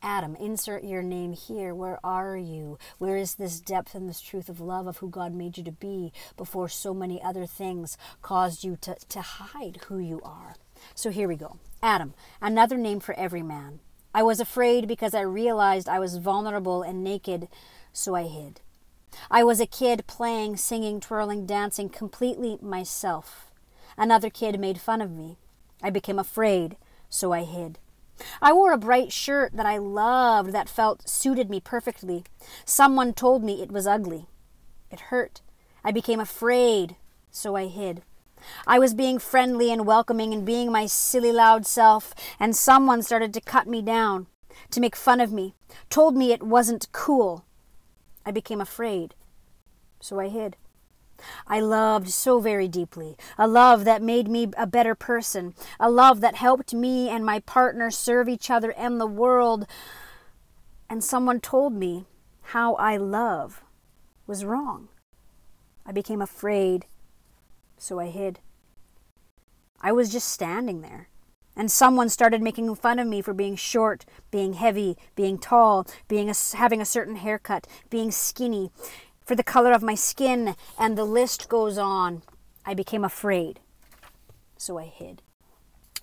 Adam, 0.01 0.35
insert 0.37 0.83
your 0.83 1.01
name 1.01 1.33
here. 1.33 1.75
Where 1.75 1.99
are 2.05 2.37
you? 2.37 2.77
Where 2.99 3.17
is 3.17 3.35
this 3.35 3.59
depth 3.59 3.95
and 3.95 4.07
this 4.07 4.21
truth 4.21 4.47
of 4.47 4.61
love 4.61 4.87
of 4.87 4.97
who 4.97 5.09
God 5.09 5.33
made 5.33 5.57
you 5.57 5.63
to 5.65 5.71
be 5.71 6.13
before 6.37 6.69
so 6.69 6.93
many 6.93 7.21
other 7.21 7.45
things 7.45 7.97
caused 8.21 8.63
you 8.63 8.77
to, 8.81 8.95
to 9.09 9.21
hide 9.21 9.81
who 9.87 9.97
you 9.97 10.21
are? 10.23 10.55
So 10.95 11.09
here 11.09 11.27
we 11.27 11.35
go. 11.35 11.57
Adam, 11.83 12.13
another 12.41 12.77
name 12.77 13.01
for 13.01 13.13
every 13.15 13.43
man. 13.43 13.79
I 14.13 14.23
was 14.23 14.39
afraid 14.39 14.87
because 14.87 15.13
I 15.13 15.21
realized 15.21 15.89
I 15.89 15.99
was 15.99 16.17
vulnerable 16.17 16.81
and 16.81 17.03
naked, 17.03 17.49
so 17.91 18.15
I 18.15 18.23
hid. 18.23 18.61
I 19.29 19.43
was 19.43 19.59
a 19.59 19.65
kid 19.65 20.07
playing, 20.07 20.57
singing, 20.57 20.99
twirling, 20.99 21.45
dancing, 21.45 21.89
completely 21.89 22.57
myself. 22.61 23.51
Another 23.97 24.29
kid 24.29 24.59
made 24.59 24.79
fun 24.79 25.01
of 25.01 25.11
me. 25.11 25.37
I 25.83 25.89
became 25.89 26.19
afraid, 26.19 26.77
so 27.09 27.33
I 27.33 27.43
hid. 27.43 27.79
I 28.41 28.53
wore 28.53 28.71
a 28.71 28.77
bright 28.77 29.11
shirt 29.11 29.53
that 29.53 29.65
I 29.65 29.77
loved 29.77 30.51
that 30.53 30.69
felt 30.69 31.07
suited 31.07 31.49
me 31.49 31.59
perfectly. 31.59 32.23
Someone 32.65 33.13
told 33.13 33.43
me 33.43 33.61
it 33.61 33.71
was 33.71 33.87
ugly. 33.87 34.27
It 34.91 34.99
hurt. 34.99 35.41
I 35.83 35.91
became 35.91 36.19
afraid, 36.19 36.95
so 37.31 37.55
I 37.55 37.67
hid. 37.67 38.03
I 38.65 38.79
was 38.79 38.93
being 38.93 39.19
friendly 39.19 39.71
and 39.71 39.85
welcoming 39.85 40.33
and 40.33 40.45
being 40.45 40.71
my 40.71 40.85
silly 40.85 41.31
loud 41.31 41.65
self, 41.65 42.13
and 42.39 42.55
someone 42.55 43.01
started 43.01 43.33
to 43.33 43.41
cut 43.41 43.67
me 43.67 43.81
down, 43.81 44.27
to 44.71 44.79
make 44.79 44.95
fun 44.95 45.19
of 45.19 45.31
me, 45.31 45.55
told 45.89 46.15
me 46.15 46.31
it 46.31 46.43
wasn't 46.43 46.91
cool. 46.91 47.45
I 48.25 48.31
became 48.31 48.61
afraid, 48.61 49.15
so 49.99 50.19
I 50.19 50.29
hid. 50.29 50.55
I 51.47 51.59
loved 51.59 52.09
so 52.09 52.39
very 52.39 52.67
deeply, 52.67 53.17
a 53.37 53.47
love 53.47 53.85
that 53.85 54.01
made 54.01 54.27
me 54.27 54.47
a 54.57 54.67
better 54.67 54.95
person, 54.95 55.53
a 55.79 55.89
love 55.89 56.21
that 56.21 56.35
helped 56.35 56.73
me 56.73 57.09
and 57.09 57.25
my 57.25 57.39
partner 57.39 57.91
serve 57.91 58.29
each 58.29 58.49
other 58.49 58.71
and 58.71 58.99
the 58.99 59.07
world. 59.07 59.65
And 60.89 61.03
someone 61.03 61.39
told 61.39 61.73
me 61.73 62.05
how 62.41 62.75
I 62.75 62.97
love 62.97 63.61
was 64.25 64.45
wrong. 64.45 64.89
I 65.85 65.91
became 65.91 66.21
afraid, 66.21 66.85
so 67.77 67.99
I 67.99 68.07
hid. 68.07 68.39
I 69.81 69.91
was 69.91 70.11
just 70.11 70.29
standing 70.29 70.81
there. 70.81 71.09
And 71.55 71.69
someone 71.69 72.09
started 72.09 72.41
making 72.41 72.73
fun 72.75 72.99
of 72.99 73.07
me 73.07 73.21
for 73.21 73.33
being 73.33 73.55
short, 73.55 74.05
being 74.31 74.53
heavy, 74.53 74.97
being 75.15 75.37
tall, 75.37 75.85
being 76.07 76.29
a, 76.29 76.33
having 76.55 76.79
a 76.79 76.85
certain 76.85 77.17
haircut, 77.17 77.67
being 77.89 78.11
skinny 78.11 78.71
for 79.29 79.35
the 79.35 79.43
color 79.43 79.71
of 79.71 79.83
my 79.83 79.93
skin, 79.93 80.55
and 80.79 80.97
the 80.97 81.03
list 81.03 81.49
goes 81.49 81.77
on. 81.77 82.23
I 82.65 82.73
became 82.73 83.03
afraid. 83.03 83.59
So 84.57 84.79
I 84.79 84.85
hid. 84.85 85.21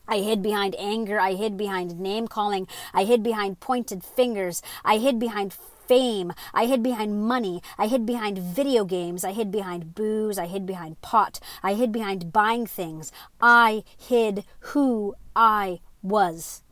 I 0.07 0.19
hid 0.19 0.43
behind 0.43 0.77
anger. 0.79 1.19
I 1.19 1.33
hid 1.33 1.57
behind 1.57 1.99
name 1.99 2.29
calling. 2.29 2.69
I 2.95 3.03
hid 3.03 3.25
behind 3.25 3.59
pointed 3.59 4.05
fingers. 4.05 4.63
I 4.85 4.99
hid 4.99 5.19
behind 5.19 5.53
fame. 5.53 6.35
I 6.55 6.67
hid 6.67 6.85
behind 6.85 7.21
money. 7.27 7.63
I 7.77 7.89
hid 7.89 8.07
behind 8.07 8.39
video 8.39 8.85
games. 8.85 9.25
I 9.25 9.33
hid 9.33 9.51
behind 9.51 9.97
booze. 9.97 10.39
I 10.39 10.47
hid 10.47 10.65
behind 10.65 11.03
pot. 11.03 11.41
I 11.65 11.75
hid 11.75 11.91
behind 11.91 12.33
buying 12.33 12.65
things. 12.65 13.11
I 13.41 13.83
hid 13.99 14.45
who 14.71 15.17
I 15.35 15.81
was 16.01 16.63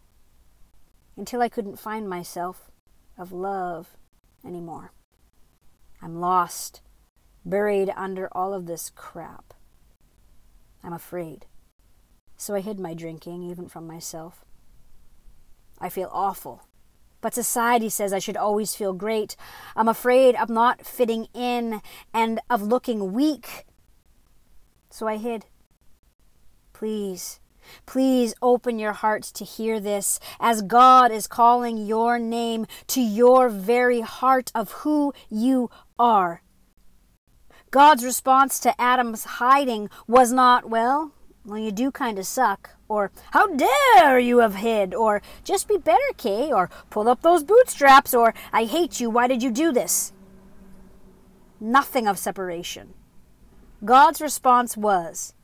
until 1.16 1.42
I 1.42 1.48
couldn't 1.48 1.80
find 1.80 2.08
myself 2.08 2.70
of 3.18 3.32
love 3.32 3.96
anymore. 4.44 4.92
I'm 6.04 6.20
lost, 6.20 6.82
buried 7.46 7.90
under 7.96 8.28
all 8.32 8.52
of 8.52 8.66
this 8.66 8.90
crap. 8.94 9.54
I'm 10.82 10.92
afraid. 10.92 11.46
So 12.36 12.54
I 12.54 12.60
hid 12.60 12.78
my 12.78 12.92
drinking, 12.92 13.42
even 13.42 13.68
from 13.68 13.86
myself. 13.86 14.44
I 15.80 15.88
feel 15.88 16.10
awful. 16.12 16.68
But 17.22 17.32
society 17.32 17.88
says 17.88 18.12
I 18.12 18.18
should 18.18 18.36
always 18.36 18.74
feel 18.74 18.92
great. 18.92 19.34
I'm 19.74 19.88
afraid 19.88 20.36
of 20.36 20.50
not 20.50 20.84
fitting 20.84 21.26
in 21.32 21.80
and 22.12 22.38
of 22.50 22.60
looking 22.60 23.14
weak. 23.14 23.64
So 24.90 25.08
I 25.08 25.16
hid. 25.16 25.46
Please, 26.74 27.40
Please 27.86 28.34
open 28.42 28.78
your 28.78 28.92
hearts 28.92 29.30
to 29.32 29.44
hear 29.44 29.80
this 29.80 30.20
as 30.40 30.62
God 30.62 31.10
is 31.10 31.26
calling 31.26 31.76
your 31.76 32.18
name 32.18 32.66
to 32.88 33.00
your 33.00 33.48
very 33.48 34.00
heart 34.00 34.50
of 34.54 34.72
who 34.82 35.12
you 35.28 35.70
are. 35.98 36.42
God's 37.70 38.04
response 38.04 38.60
to 38.60 38.80
Adam's 38.80 39.24
hiding 39.24 39.90
was 40.06 40.32
not, 40.32 40.70
well, 40.70 41.12
well, 41.44 41.58
you 41.58 41.72
do 41.72 41.90
kind 41.90 42.18
of 42.18 42.26
suck, 42.26 42.70
or 42.88 43.10
how 43.32 43.48
dare 43.48 44.18
you 44.18 44.38
have 44.38 44.54
hid, 44.54 44.94
or 44.94 45.20
just 45.42 45.68
be 45.68 45.76
better, 45.76 45.98
Kay, 46.16 46.52
or 46.52 46.70
pull 46.88 47.08
up 47.08 47.20
those 47.22 47.44
bootstraps, 47.44 48.14
or 48.14 48.32
I 48.52 48.64
hate 48.64 49.00
you, 49.00 49.10
why 49.10 49.26
did 49.26 49.42
you 49.42 49.50
do 49.50 49.72
this? 49.72 50.12
Nothing 51.60 52.06
of 52.06 52.18
separation. 52.18 52.94
God's 53.84 54.22
response 54.22 54.76
was, 54.76 55.34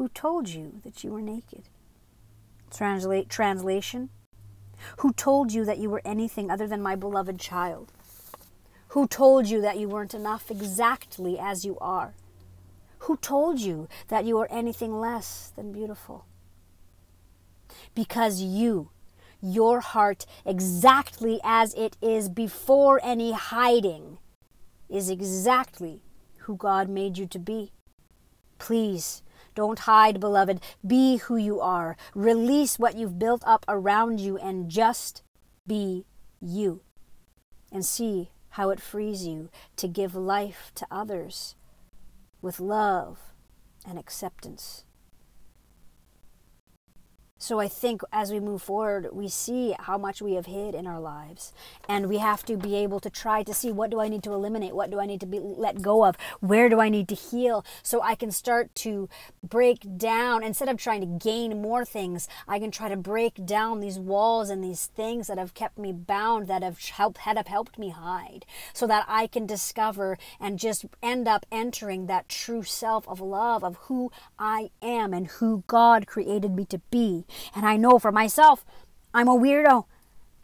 who 0.00 0.08
told 0.08 0.48
you 0.48 0.80
that 0.82 1.04
you 1.04 1.10
were 1.10 1.20
naked? 1.20 1.68
Translate 2.70 3.28
translation. 3.28 4.08
Who 5.00 5.12
told 5.12 5.52
you 5.52 5.66
that 5.66 5.76
you 5.76 5.90
were 5.90 6.00
anything 6.06 6.50
other 6.50 6.66
than 6.66 6.80
my 6.80 6.96
beloved 6.96 7.38
child? 7.38 7.92
Who 8.88 9.06
told 9.06 9.48
you 9.48 9.60
that 9.60 9.78
you 9.78 9.90
weren't 9.90 10.14
enough 10.14 10.50
exactly 10.50 11.38
as 11.38 11.66
you 11.66 11.76
are? 11.82 12.14
Who 13.00 13.18
told 13.18 13.60
you 13.60 13.88
that 14.08 14.24
you 14.24 14.38
are 14.38 14.48
anything 14.50 14.98
less 14.98 15.52
than 15.54 15.70
beautiful? 15.70 16.24
Because 17.94 18.40
you, 18.40 18.88
your 19.42 19.80
heart, 19.80 20.24
exactly 20.46 21.40
as 21.44 21.74
it 21.74 21.98
is 22.00 22.30
before 22.30 23.00
any 23.02 23.32
hiding, 23.32 24.16
is 24.88 25.10
exactly 25.10 26.00
who 26.44 26.56
God 26.56 26.88
made 26.88 27.18
you 27.18 27.26
to 27.26 27.38
be. 27.38 27.72
Please 28.58 29.20
don't 29.60 29.80
hide, 29.80 30.20
beloved. 30.20 30.58
Be 30.86 31.18
who 31.18 31.36
you 31.36 31.60
are. 31.60 31.94
Release 32.14 32.78
what 32.78 32.96
you've 32.96 33.18
built 33.18 33.42
up 33.46 33.66
around 33.68 34.18
you 34.18 34.38
and 34.38 34.70
just 34.70 35.22
be 35.66 36.06
you. 36.40 36.80
And 37.70 37.84
see 37.84 38.30
how 38.56 38.70
it 38.70 38.80
frees 38.80 39.26
you 39.26 39.50
to 39.76 39.86
give 39.86 40.14
life 40.14 40.72
to 40.76 40.86
others 40.90 41.56
with 42.40 42.58
love 42.58 43.18
and 43.86 43.98
acceptance. 43.98 44.86
So 47.42 47.58
I 47.58 47.68
think 47.68 48.02
as 48.12 48.30
we 48.30 48.38
move 48.38 48.60
forward, 48.60 49.08
we 49.12 49.26
see 49.26 49.74
how 49.80 49.96
much 49.96 50.20
we 50.20 50.34
have 50.34 50.44
hid 50.44 50.74
in 50.74 50.86
our 50.86 51.00
lives. 51.00 51.54
And 51.88 52.06
we 52.06 52.18
have 52.18 52.44
to 52.44 52.56
be 52.58 52.76
able 52.76 53.00
to 53.00 53.08
try 53.08 53.42
to 53.42 53.54
see 53.54 53.72
what 53.72 53.90
do 53.90 53.98
I 53.98 54.08
need 54.08 54.22
to 54.24 54.34
eliminate? 54.34 54.74
What 54.74 54.90
do 54.90 55.00
I 55.00 55.06
need 55.06 55.20
to 55.20 55.26
be 55.26 55.40
let 55.40 55.80
go 55.80 56.04
of? 56.04 56.18
Where 56.40 56.68
do 56.68 56.80
I 56.80 56.90
need 56.90 57.08
to 57.08 57.14
heal? 57.14 57.64
So 57.82 58.02
I 58.02 58.14
can 58.14 58.30
start 58.30 58.74
to 58.76 59.08
break 59.42 59.96
down, 59.96 60.44
instead 60.44 60.68
of 60.68 60.76
trying 60.76 61.00
to 61.00 61.06
gain 61.06 61.62
more 61.62 61.82
things, 61.86 62.28
I 62.46 62.58
can 62.58 62.70
try 62.70 62.90
to 62.90 62.96
break 62.96 63.46
down 63.46 63.80
these 63.80 63.98
walls 63.98 64.50
and 64.50 64.62
these 64.62 64.86
things 64.86 65.26
that 65.28 65.38
have 65.38 65.54
kept 65.54 65.78
me 65.78 65.92
bound, 65.92 66.46
that 66.48 66.62
have 66.62 66.78
helped, 66.78 67.18
have 67.18 67.46
helped 67.46 67.78
me 67.78 67.88
hide, 67.88 68.44
so 68.74 68.86
that 68.86 69.06
I 69.08 69.26
can 69.26 69.46
discover 69.46 70.18
and 70.38 70.58
just 70.58 70.84
end 71.02 71.26
up 71.26 71.46
entering 71.50 72.04
that 72.06 72.28
true 72.28 72.64
self 72.64 73.08
of 73.08 73.22
love 73.22 73.64
of 73.64 73.76
who 73.88 74.12
I 74.38 74.70
am 74.82 75.14
and 75.14 75.26
who 75.26 75.64
God 75.66 76.06
created 76.06 76.54
me 76.54 76.66
to 76.66 76.82
be. 76.90 77.24
And 77.54 77.66
I 77.66 77.76
know 77.76 77.98
for 77.98 78.12
myself, 78.12 78.64
I'm 79.12 79.28
a 79.28 79.34
weirdo. 79.34 79.84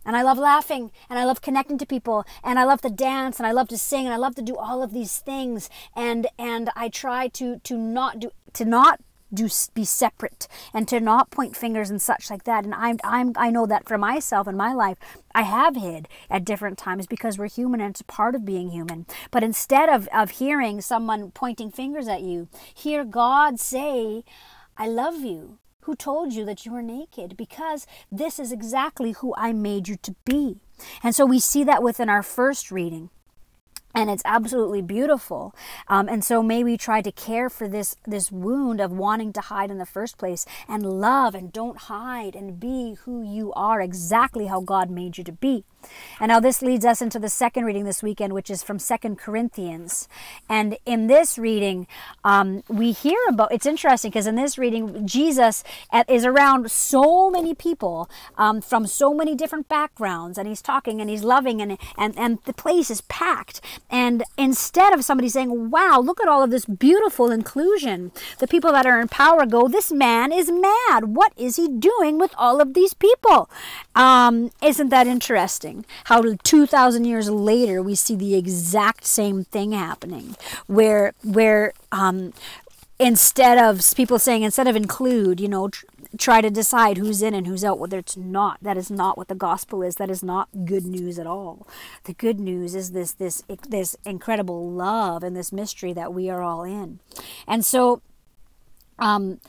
And 0.07 0.15
I 0.15 0.23
love 0.23 0.39
laughing 0.39 0.93
and 1.11 1.19
I 1.19 1.25
love 1.25 1.43
connecting 1.43 1.79
to 1.79 1.87
people 1.87 2.25
and 2.45 2.61
I 2.61 2.65
love 2.65 2.81
to 2.83 2.91
dance 2.91 3.39
and 3.39 3.47
I 3.47 3.51
love 3.51 3.67
to 3.69 3.79
sing 3.79 4.05
and 4.07 4.15
I 4.15 4.19
love 4.19 4.37
to 4.37 4.43
do 4.43 4.57
all 4.57 4.83
of 4.83 4.93
these 4.93 5.19
things. 5.19 5.69
And 5.97 6.29
and 6.39 6.71
I 6.77 6.89
try 6.89 7.27
to 7.29 7.59
to 7.59 7.77
not 7.77 8.21
do 8.21 8.31
to 8.53 8.65
not 8.65 9.01
do 9.35 9.49
be 9.75 9.85
separate 9.85 10.47
and 10.73 10.87
to 10.87 11.01
not 11.01 11.33
point 11.33 11.57
fingers 11.57 11.91
and 11.91 12.01
such 12.01 12.31
like 12.31 12.45
that. 12.45 12.65
And 12.65 12.73
I'm 12.73 12.99
I'm 13.03 13.33
I 13.37 13.51
know 13.51 13.67
that 13.67 13.89
for 13.89 13.99
myself 13.99 14.47
in 14.47 14.57
my 14.57 14.73
life 14.73 14.99
I 15.35 15.43
have 15.43 15.75
hid 15.75 16.07
at 16.31 16.45
different 16.45 16.79
times 16.79 17.09
because 17.09 17.37
we're 17.37 17.49
human 17.49 17.81
and 17.81 17.91
it's 17.91 18.01
a 18.01 18.05
part 18.05 18.37
of 18.37 18.45
being 18.45 18.71
human. 18.71 19.07
But 19.33 19.43
instead 19.43 19.89
of 19.89 20.09
of 20.15 20.31
hearing 20.33 20.81
someone 20.81 21.33
pointing 21.33 21.73
fingers 21.73 22.07
at 22.07 22.23
you 22.23 22.49
hear 22.73 23.05
God 23.05 23.59
say 23.59 24.23
I 24.77 24.87
love 24.87 25.17
you 25.17 25.59
who 25.87 25.95
told 25.95 26.33
you 26.33 26.45
that 26.45 26.67
you 26.67 26.73
were 26.73 26.83
naked 26.83 27.37
because 27.37 27.87
this 28.11 28.39
is 28.39 28.53
exactly 28.53 29.13
who 29.13 29.35
I 29.37 29.53
made 29.53 29.89
you 29.89 29.97
to 30.03 30.15
be. 30.25 30.59
And 31.03 31.15
so 31.15 31.25
we 31.25 31.39
see 31.39 31.65
that 31.65 31.83
within 31.83 32.09
our 32.09 32.23
first 32.23 32.71
reading 32.71 33.11
and 33.97 34.11
it's 34.11 34.23
absolutely 34.27 34.83
beautiful. 34.83 35.55
Um, 35.89 36.07
and 36.07 36.23
so 36.23 36.43
may 36.43 36.63
we 36.63 36.77
try 36.77 37.01
to 37.01 37.11
care 37.11 37.49
for 37.49 37.67
this 37.67 37.97
this 38.07 38.31
wound 38.31 38.79
of 38.79 38.93
wanting 38.93 39.33
to 39.33 39.41
hide 39.41 39.71
in 39.71 39.79
the 39.79 39.87
first 39.87 40.19
place, 40.19 40.45
and 40.69 40.85
love 40.85 41.35
and 41.35 41.51
don't 41.51 41.79
hide 41.79 42.37
and 42.37 42.61
be 42.61 42.97
who 43.05 43.23
you 43.23 43.55
are, 43.55 43.81
exactly 43.81 44.47
how 44.47 44.61
God 44.61 44.91
made 44.91 45.17
you 45.17 45.25
to 45.25 45.33
be. 45.33 45.65
And 46.21 46.31
now 46.31 46.41
this 46.41 46.63
leads 46.63 46.85
us 46.85 47.03
into 47.03 47.19
the 47.19 47.29
second 47.29 47.65
reading 47.65 47.85
this 47.85 48.03
weekend, 48.03 48.33
which 48.33 48.51
is 48.51 48.63
from 48.63 48.79
Second 48.79 49.19
Corinthians. 49.19 50.09
And 50.49 50.79
in 50.87 51.07
this 51.07 51.39
reading, 51.39 51.87
um, 52.25 52.63
we 52.69 52.93
hear 52.93 53.19
about. 53.29 53.53
It's 53.53 53.67
interesting 53.67 54.11
because 54.11 54.27
in 54.27 54.37
this 54.37 54.57
reading, 54.59 55.07
Jesus 55.07 55.63
is 56.09 56.25
around 56.25 56.71
so 56.71 57.31
many 57.31 57.55
people 57.55 58.09
um, 58.39 58.61
from 58.61 58.87
so 58.87 59.13
many 59.13 59.35
different 59.35 59.69
backgrounds, 59.69 60.39
and 60.39 60.49
he's 60.49 60.63
talking 60.63 61.01
and 61.01 61.11
he's 61.11 61.23
loving, 61.23 61.61
and 61.61 61.79
and 61.99 62.17
and 62.17 62.39
the 62.45 62.53
place 62.53 62.91
is 62.91 63.03
packed. 63.03 63.61
And 63.91 64.25
instead 64.39 64.93
of 64.93 65.05
somebody 65.05 65.29
saying, 65.29 65.71
"Wow, 65.71 66.01
look 66.01 66.21
at 66.21 66.29
all 66.29 66.43
of 66.43 66.51
this 66.51 66.65
beautiful 66.65 67.31
inclusion," 67.31 68.13
the 68.39 68.47
people 68.47 68.73
that 68.73 68.87
are 68.87 69.01
in 69.01 69.09
power 69.09 69.45
go, 69.47 69.69
"This 69.69 69.93
man 69.93 70.33
is 70.33 70.51
mad. 70.51 71.17
What 71.17 71.33
is 71.37 71.57
he 71.57 71.69
doing 71.69 72.19
with 72.19 72.35
all 72.39 72.61
of 72.61 72.75
these 72.75 72.95
people?" 72.95 73.51
Um, 73.95 74.51
isn't 74.63 74.89
that 74.89 75.07
interesting? 75.07 75.76
How 76.05 76.23
2,000 76.43 77.05
years 77.05 77.29
later 77.31 77.83
we 77.83 77.95
see 77.95 78.17
the 78.17 78.35
exact 78.35 79.05
same 79.05 79.45
thing 79.45 79.73
happening, 79.73 80.37
where 80.67 81.13
where 81.23 81.73
um, 81.93 82.33
instead 82.99 83.59
of 83.59 83.83
people 83.95 84.19
saying 84.19 84.43
instead 84.43 84.67
of 84.67 84.77
include, 84.77 85.41
you 85.41 85.49
know, 85.49 85.71
try 86.19 86.41
to 86.41 86.51
decide 86.51 86.99
who's 86.99 87.23
in 87.23 87.35
and 87.35 87.47
who's 87.47 87.65
out. 87.65 87.79
Whether 87.79 87.99
it's 87.99 88.17
not. 88.17 88.59
That 88.63 88.77
is 88.77 88.91
not 88.91 89.17
what 89.19 89.29
the 89.29 89.35
gospel 89.35 89.83
is. 89.83 89.97
That 89.97 90.11
is 90.11 90.23
not 90.23 90.49
good 90.65 90.85
news 90.85 91.19
at 91.19 91.27
all. 91.27 91.67
The 92.05 92.15
good 92.15 92.41
news 92.41 92.75
is 92.75 92.93
this 92.93 93.13
this 93.13 93.43
this 93.69 93.97
incredible 94.05 94.71
love 94.71 95.23
and 95.23 95.37
this 95.37 95.53
mystery 95.53 95.93
that 95.93 96.13
we 96.13 96.31
are 96.31 96.43
all 96.43 96.65
in. 96.65 97.01
And 97.47 97.65
so, 97.65 98.03
um, 98.99 99.41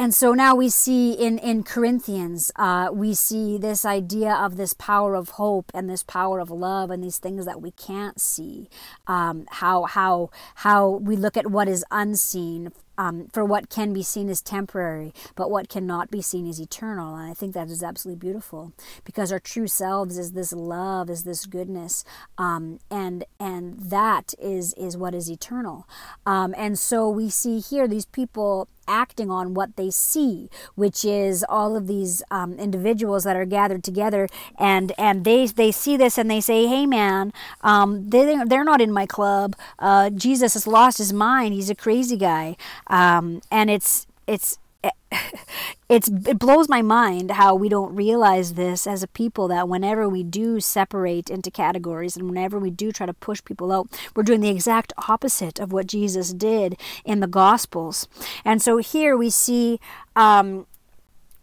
and 0.00 0.14
so 0.14 0.32
now 0.32 0.54
we 0.54 0.70
see 0.70 1.12
in, 1.12 1.36
in 1.36 1.62
Corinthians, 1.62 2.50
uh, 2.56 2.88
we 2.90 3.12
see 3.12 3.58
this 3.58 3.84
idea 3.84 4.32
of 4.32 4.56
this 4.56 4.72
power 4.72 5.14
of 5.14 5.30
hope 5.30 5.70
and 5.74 5.90
this 5.90 6.02
power 6.02 6.40
of 6.40 6.50
love 6.50 6.90
and 6.90 7.04
these 7.04 7.18
things 7.18 7.44
that 7.44 7.60
we 7.60 7.72
can't 7.72 8.18
see. 8.18 8.70
Um, 9.06 9.44
how, 9.50 9.84
how, 9.84 10.30
how 10.54 10.88
we 10.88 11.16
look 11.16 11.36
at 11.36 11.50
what 11.50 11.68
is 11.68 11.84
unseen 11.90 12.72
um, 13.00 13.28
for 13.32 13.44
what 13.44 13.70
can 13.70 13.94
be 13.94 14.02
seen 14.02 14.28
is 14.28 14.42
temporary, 14.42 15.14
but 15.34 15.50
what 15.50 15.70
cannot 15.70 16.10
be 16.10 16.20
seen 16.20 16.46
is 16.46 16.60
eternal. 16.60 17.16
And 17.16 17.30
I 17.30 17.34
think 17.34 17.54
that 17.54 17.70
is 17.70 17.82
absolutely 17.82 18.20
beautiful 18.20 18.72
because 19.04 19.32
our 19.32 19.38
true 19.38 19.66
selves 19.66 20.18
is 20.18 20.32
this 20.32 20.52
love, 20.52 21.08
is 21.08 21.24
this 21.24 21.46
goodness, 21.46 22.04
um, 22.36 22.78
and 22.90 23.24
and 23.38 23.80
that 23.80 24.34
is 24.38 24.74
is 24.74 24.98
what 24.98 25.14
is 25.14 25.30
eternal. 25.30 25.88
Um, 26.26 26.54
and 26.58 26.78
so 26.78 27.08
we 27.08 27.30
see 27.30 27.58
here 27.58 27.88
these 27.88 28.04
people 28.04 28.68
acting 28.90 29.30
on 29.30 29.54
what 29.54 29.76
they 29.76 29.90
see, 29.90 30.50
which 30.74 31.04
is 31.04 31.44
all 31.48 31.76
of 31.76 31.86
these 31.86 32.22
um, 32.30 32.58
individuals 32.58 33.24
that 33.24 33.36
are 33.36 33.46
gathered 33.46 33.84
together, 33.84 34.28
and 34.58 34.92
and 34.98 35.24
they 35.24 35.46
they 35.46 35.70
see 35.70 35.96
this 35.96 36.18
and 36.18 36.30
they 36.30 36.40
say, 36.40 36.66
"Hey, 36.66 36.84
man, 36.86 37.32
um, 37.62 38.10
they 38.10 38.36
they're 38.44 38.64
not 38.64 38.80
in 38.80 38.92
my 38.92 39.06
club. 39.06 39.56
Uh, 39.78 40.10
Jesus 40.10 40.54
has 40.54 40.66
lost 40.66 40.98
his 40.98 41.12
mind. 41.12 41.54
He's 41.54 41.70
a 41.70 41.74
crazy 41.74 42.16
guy." 42.16 42.56
Um, 42.88 43.40
and 43.50 43.70
it's 43.70 44.06
it's 44.26 44.58
it's 45.88 46.08
it 46.08 46.38
blows 46.38 46.68
my 46.68 46.82
mind 46.82 47.32
how 47.32 47.54
we 47.54 47.68
don't 47.68 47.94
realize 47.94 48.54
this 48.54 48.86
as 48.86 49.02
a 49.02 49.08
people 49.08 49.48
that 49.48 49.68
whenever 49.68 50.08
we 50.08 50.22
do 50.22 50.60
separate 50.60 51.28
into 51.28 51.50
categories 51.50 52.16
and 52.16 52.28
whenever 52.28 52.58
we 52.58 52.70
do 52.70 52.92
try 52.92 53.06
to 53.06 53.12
push 53.12 53.42
people 53.44 53.72
out 53.72 53.88
we're 54.14 54.22
doing 54.22 54.40
the 54.40 54.48
exact 54.48 54.92
opposite 55.08 55.58
of 55.58 55.72
what 55.72 55.86
jesus 55.86 56.32
did 56.32 56.76
in 57.04 57.20
the 57.20 57.26
gospels. 57.26 58.08
And 58.44 58.60
so 58.62 58.78
here 58.78 59.16
we 59.16 59.30
see 59.30 59.80
um, 60.16 60.66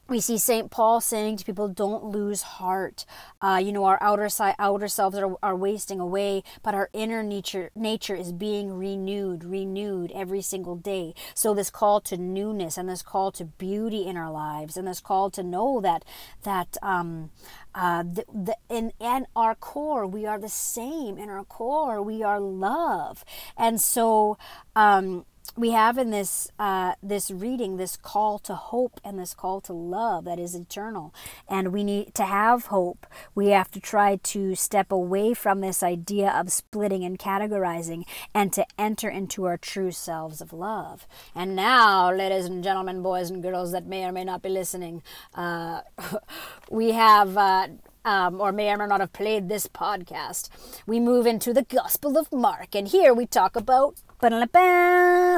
we 0.10 0.20
see 0.20 0.38
St. 0.38 0.72
Paul 0.72 1.02
saying 1.02 1.38
to 1.38 1.46
people, 1.46 1.68
don't 1.68 2.04
lose 2.04 2.42
heart. 2.42 3.06
Uh, 3.42 3.62
you 3.64 3.72
know, 3.72 3.86
our 3.86 3.98
outer 4.02 4.30
side, 4.30 4.56
outer 4.60 4.88
selves 4.88 5.18
are, 5.18 5.36
are 5.44 5.56
wasting 5.56 6.00
away, 6.00 6.44
but 6.64 6.74
our 6.74 6.90
inner 6.94 7.24
nature, 7.24 7.72
nature 7.76 8.16
is 8.16 8.32
being 8.32 8.74
renewed, 8.74 9.44
renewed 9.44 10.12
every 10.14 10.42
single 10.42 10.76
day. 10.76 11.14
So 11.34 11.54
this 11.54 11.70
call 11.70 12.02
to 12.02 12.18
newness 12.18 12.78
and 12.78 12.90
this 12.90 13.02
call 13.02 13.32
to 13.34 13.46
beauty 13.46 14.06
in 14.06 14.18
our 14.18 14.32
lives 14.32 14.78
and 14.78 14.88
this 14.88 15.00
call 15.00 15.30
to 15.32 15.44
know 15.44 15.82
that, 15.82 16.06
that, 16.44 16.78
um, 16.82 17.32
uh, 17.76 18.04
the, 18.04 18.26
the, 18.34 18.58
in, 18.70 18.92
in 19.00 19.28
our 19.36 19.54
core, 19.54 20.08
we 20.08 20.26
are 20.26 20.40
the 20.40 20.50
same. 20.50 21.18
In 21.18 21.30
our 21.30 21.44
core, 21.44 22.02
we 22.02 22.24
are 22.24 22.40
love. 22.40 23.24
And 23.56 23.80
so, 23.80 24.38
um, 24.76 25.26
we 25.58 25.72
have 25.72 25.98
in 25.98 26.12
this 26.12 26.50
uh, 26.60 26.94
this 27.02 27.32
reading 27.32 27.78
this 27.78 27.98
call 27.98 28.38
to 28.40 28.56
hope 28.56 29.02
and 29.04 29.18
this 29.18 29.34
call 29.34 29.60
to 29.62 29.74
love 29.74 30.26
that 30.26 30.40
is 30.40 30.54
eternal. 30.54 31.14
And 31.50 31.74
we 31.74 31.84
need 31.84 32.14
to 32.14 32.26
have 32.26 32.68
hope. 32.68 33.08
We 33.34 33.48
have 33.48 33.72
to 33.72 33.80
try 33.80 34.18
to 34.18 34.56
step 34.56 34.92
away 34.92 35.34
from 35.34 35.62
this 35.62 35.82
idea 35.82 36.30
of 36.30 36.52
splitting 36.52 37.04
and 37.04 37.18
categorizing 37.18 38.04
and 38.34 38.54
to 38.54 38.66
enter 38.78 39.10
into 39.10 39.46
our 39.46 39.58
true 39.58 39.92
selves 39.92 40.42
of 40.42 40.54
love. 40.54 41.08
And 41.34 41.56
now 41.56 42.12
ladies 42.12 42.46
and 42.46 42.64
gentlemen 42.64 43.02
boys 43.02 43.32
and 43.32 43.42
girls 43.42 43.72
that 43.72 43.88
may 43.88 44.06
or 44.06 44.12
may 44.12 44.24
not 44.24 44.44
be 44.44 44.50
listening 44.50 45.02
uh, 45.34 45.82
we 46.70 46.92
have 46.92 47.36
uh, 47.36 47.68
um, 48.06 48.40
or 48.40 48.52
may 48.52 48.72
or 48.72 48.78
may 48.78 48.88
not 48.88 49.02
have 49.02 49.12
played 49.12 49.50
this 49.50 49.68
podcast, 49.68 50.50
we 50.86 51.00
move 51.00 51.26
into 51.26 51.54
the 51.54 51.64
Gospel 51.64 52.18
of 52.18 52.32
Mark. 52.32 52.74
And 52.74 52.88
here 52.88 53.14
we 53.14 53.26
talk 53.26 53.58
about 53.58 53.96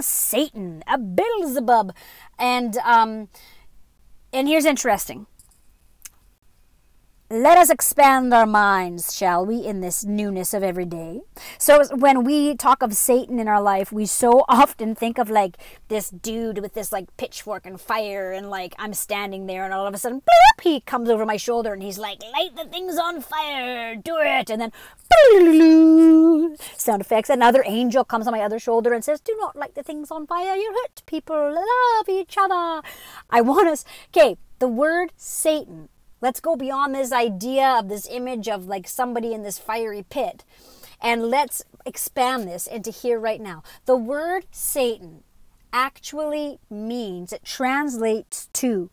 Satan, 0.02 0.84
a 0.88 0.98
Beelzebub. 0.98 1.94
And 2.38 2.78
um, 2.78 3.28
and 4.32 4.48
here's 4.48 4.66
interesting. 4.66 5.28
Let 7.32 7.60
us 7.60 7.70
expand 7.70 8.34
our 8.34 8.48
minds, 8.48 9.16
shall 9.16 9.46
we, 9.46 9.64
in 9.64 9.82
this 9.82 10.04
newness 10.04 10.52
of 10.52 10.64
every 10.64 10.86
day. 10.86 11.22
So, 11.60 11.86
when 11.96 12.24
we 12.24 12.56
talk 12.56 12.82
of 12.82 12.96
Satan 12.96 13.38
in 13.38 13.48
our 13.48 13.62
life, 13.62 13.92
we 13.92 14.08
so 14.08 14.46
often 14.50 14.96
think 14.96 15.20
of 15.20 15.30
like 15.30 15.56
this 15.90 16.10
dude 16.10 16.58
with 16.58 16.74
this 16.74 16.92
like 16.92 17.16
pitchfork 17.18 17.68
and 17.68 17.80
fire, 17.80 18.32
and 18.32 18.50
like 18.50 18.74
I'm 18.80 18.96
standing 18.96 19.46
there, 19.46 19.64
and 19.64 19.76
all 19.76 19.86
of 19.86 19.94
a 19.94 20.00
sudden, 20.00 20.22
bloop, 20.22 20.64
he 20.64 20.82
comes 20.82 21.08
over 21.08 21.24
my 21.24 21.38
shoulder 21.38 21.72
and 21.72 21.84
he's 21.84 22.00
like, 22.00 22.20
Light 22.34 22.56
the 22.56 22.66
things 22.66 22.98
on 22.98 23.22
fire, 23.22 23.96
do 23.96 24.18
it. 24.18 24.50
And 24.50 24.60
then, 24.60 26.58
sound 26.78 27.02
effects. 27.02 27.30
Another 27.30 27.64
angel 27.68 28.04
comes 28.04 28.26
on 28.26 28.34
my 28.34 28.42
other 28.42 28.58
shoulder 28.58 28.92
and 28.92 29.04
says, 29.06 29.22
Do 29.22 29.38
not 29.40 29.56
light 29.56 29.76
the 29.76 29.84
things 29.84 30.10
on 30.10 30.26
fire, 30.26 30.56
you 30.56 30.74
hurt 30.74 31.04
people, 31.06 31.54
love 31.54 32.10
each 32.10 32.38
other. 32.40 32.82
I 33.30 33.42
want 33.42 33.68
us, 33.68 33.86
okay, 34.08 34.40
the 34.58 34.68
word 34.68 35.12
Satan 35.16 35.90
Let's 36.22 36.40
go 36.40 36.56
beyond 36.56 36.94
this 36.94 37.12
idea 37.12 37.76
of 37.80 37.88
this 37.88 38.08
image 38.10 38.48
of 38.48 38.66
like 38.66 38.88
somebody 38.88 39.34
in 39.34 39.44
this 39.44 39.58
fiery 39.58 40.04
pit. 40.10 40.44
And 41.02 41.24
let's 41.24 41.64
expand 41.86 42.48
this 42.48 42.68
into 42.68 42.92
here 42.92 43.20
right 43.20 43.40
now. 43.40 43.64
The 43.86 43.96
word 43.96 44.46
Satan 44.52 45.24
actually 45.72 46.60
means, 46.70 47.32
it 47.32 47.46
translates 47.46 48.48
to 48.54 48.90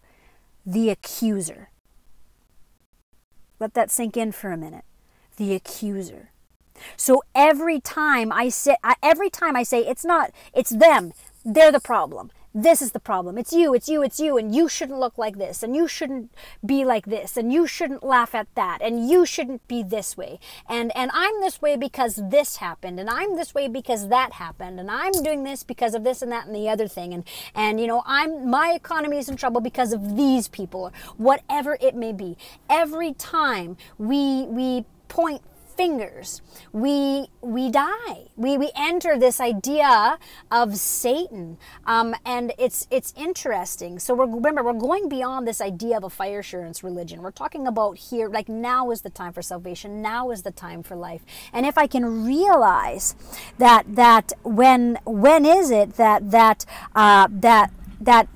the 0.65 0.91
accuser. 0.91 1.71
Let 3.59 3.75
that 3.75 3.91
sink 3.91 4.17
in 4.17 4.33
for 4.33 4.53
a 4.53 4.57
minute. 4.57 4.85
The 5.37 5.55
accuser. 5.55 6.31
So 6.97 7.23
every 7.35 7.81
time 7.81 8.31
I 8.31 8.51
say, 8.51 8.77
every 9.03 9.31
time 9.31 9.57
I 9.57 9.63
say 9.63 9.81
it's 9.81 10.05
not, 10.05 10.31
it's 10.55 10.71
them, 10.71 11.13
they're 11.45 11.73
the 11.73 11.81
problem 11.81 12.31
this 12.57 12.81
is 12.81 12.93
the 12.93 13.01
problem. 13.01 13.37
It's 13.37 13.53
you, 13.53 13.75
it's 13.75 13.87
you, 13.87 14.03
it's 14.03 14.19
you, 14.19 14.39
and 14.39 14.55
you 14.55 14.67
shouldn't 14.67 14.99
look 14.99 15.19
like 15.19 15.37
this, 15.37 15.63
and 15.63 15.77
you 15.77 15.87
shouldn't 15.87 16.33
be 16.65 16.87
like 16.87 17.05
this, 17.05 17.37
and 17.37 17.53
you 17.53 17.67
shouldn't 17.67 18.03
laugh 18.03 18.35
at 18.35 18.49
that, 18.55 18.79
and 18.81 19.11
you 19.11 19.27
shouldn't 19.27 19.69
be 19.69 19.83
this 19.83 20.17
way. 20.17 20.41
And 20.67 20.91
and 20.97 21.11
I'm 21.13 21.39
this 21.43 21.61
way 21.61 21.77
because 21.77 22.19
this 22.31 22.57
happened, 22.57 22.99
and 22.99 23.11
I'm 23.11 23.37
this 23.37 23.55
way 23.55 23.69
because 23.69 24.09
that 24.09 24.33
happened, 24.33 24.81
and 24.81 24.91
I'm 24.91 25.13
doing 25.13 25.45
this 25.45 25.65
because 25.65 25.95
of 25.95 26.03
this 26.03 26.23
and 26.23 26.33
that 26.33 26.47
and 26.47 26.57
the 26.57 26.71
other 26.71 26.89
thing. 26.89 27.13
And 27.13 27.25
and 27.55 27.79
you 27.79 27.87
know, 27.87 28.03
I'm 28.07 28.49
my 28.49 28.73
economy 28.73 29.19
is 29.19 29.29
in 29.29 29.37
trouble 29.37 29.61
because 29.61 29.93
of 29.93 30.17
these 30.17 30.49
people, 30.49 30.95
whatever 31.19 31.77
it 31.79 31.95
may 31.95 32.15
be. 32.15 32.39
Every 32.71 33.13
time 33.13 33.77
we 33.99 34.45
we 34.47 34.87
point 35.09 35.43
fingers, 35.77 36.43
we 36.73 37.29
we 37.41 37.71
die. 37.71 38.29
We 38.37 38.59
we 38.59 38.71
enter 38.77 39.19
this 39.19 39.41
idea 39.41 40.19
of 40.51 40.77
Satan, 40.77 41.59
um, 41.87 42.15
and 42.25 42.53
it's 42.59 42.87
it's 42.91 43.13
interesting. 43.17 43.99
So 43.99 44.15
we're 44.15 44.27
remember 44.27 44.63
we're 44.63 44.73
going 44.73 45.09
beyond 45.09 45.47
this 45.47 45.61
idea 45.61 45.97
of 45.97 46.05
a 46.05 46.11
fire 46.11 46.41
assurance 46.41 46.83
religion. 46.83 47.23
We're 47.23 47.31
talking 47.31 47.67
about 47.67 47.99
here 47.99 48.29
like 48.29 48.49
now 48.49 48.91
is 48.91 49.03
the 49.03 49.11
time 49.11 49.33
for 49.33 49.43
salvation. 49.43 50.03
Now 50.03 50.31
is 50.31 50.43
the 50.43 50.51
time 50.51 50.83
for 50.83 50.97
life. 50.97 51.23
And 51.53 51.67
if 51.67 51.79
I 51.79 51.87
can 51.87 52.25
realize 52.25 53.15
that 53.59 53.85
that 53.95 54.33
when 54.43 54.99
when 55.05 55.45
is 55.45 55.71
it 55.71 55.95
that 55.95 56.31
that 56.31 56.65
uh, 56.95 57.29
that 57.31 57.71
that 58.01 58.29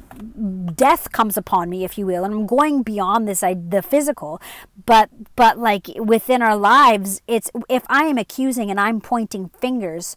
death 0.75 1.13
comes 1.13 1.37
upon 1.37 1.69
me 1.71 1.85
if 1.85 1.97
you 1.99 2.07
will 2.07 2.25
and 2.25 2.35
i'm 2.35 2.47
going 2.47 2.83
beyond 2.83 3.27
this 3.27 3.43
I, 3.43 3.55
the 3.55 3.83
physical 3.83 4.41
but 4.87 5.11
but 5.37 5.59
like 5.59 5.89
within 5.97 6.43
our 6.43 6.57
lives 6.57 7.23
it's 7.27 7.51
if 7.69 7.85
i 7.89 8.05
am 8.05 8.19
accusing 8.19 8.71
and 8.71 8.81
i'm 8.81 9.01
pointing 9.01 9.51
fingers 9.61 10.17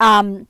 um 0.00 0.46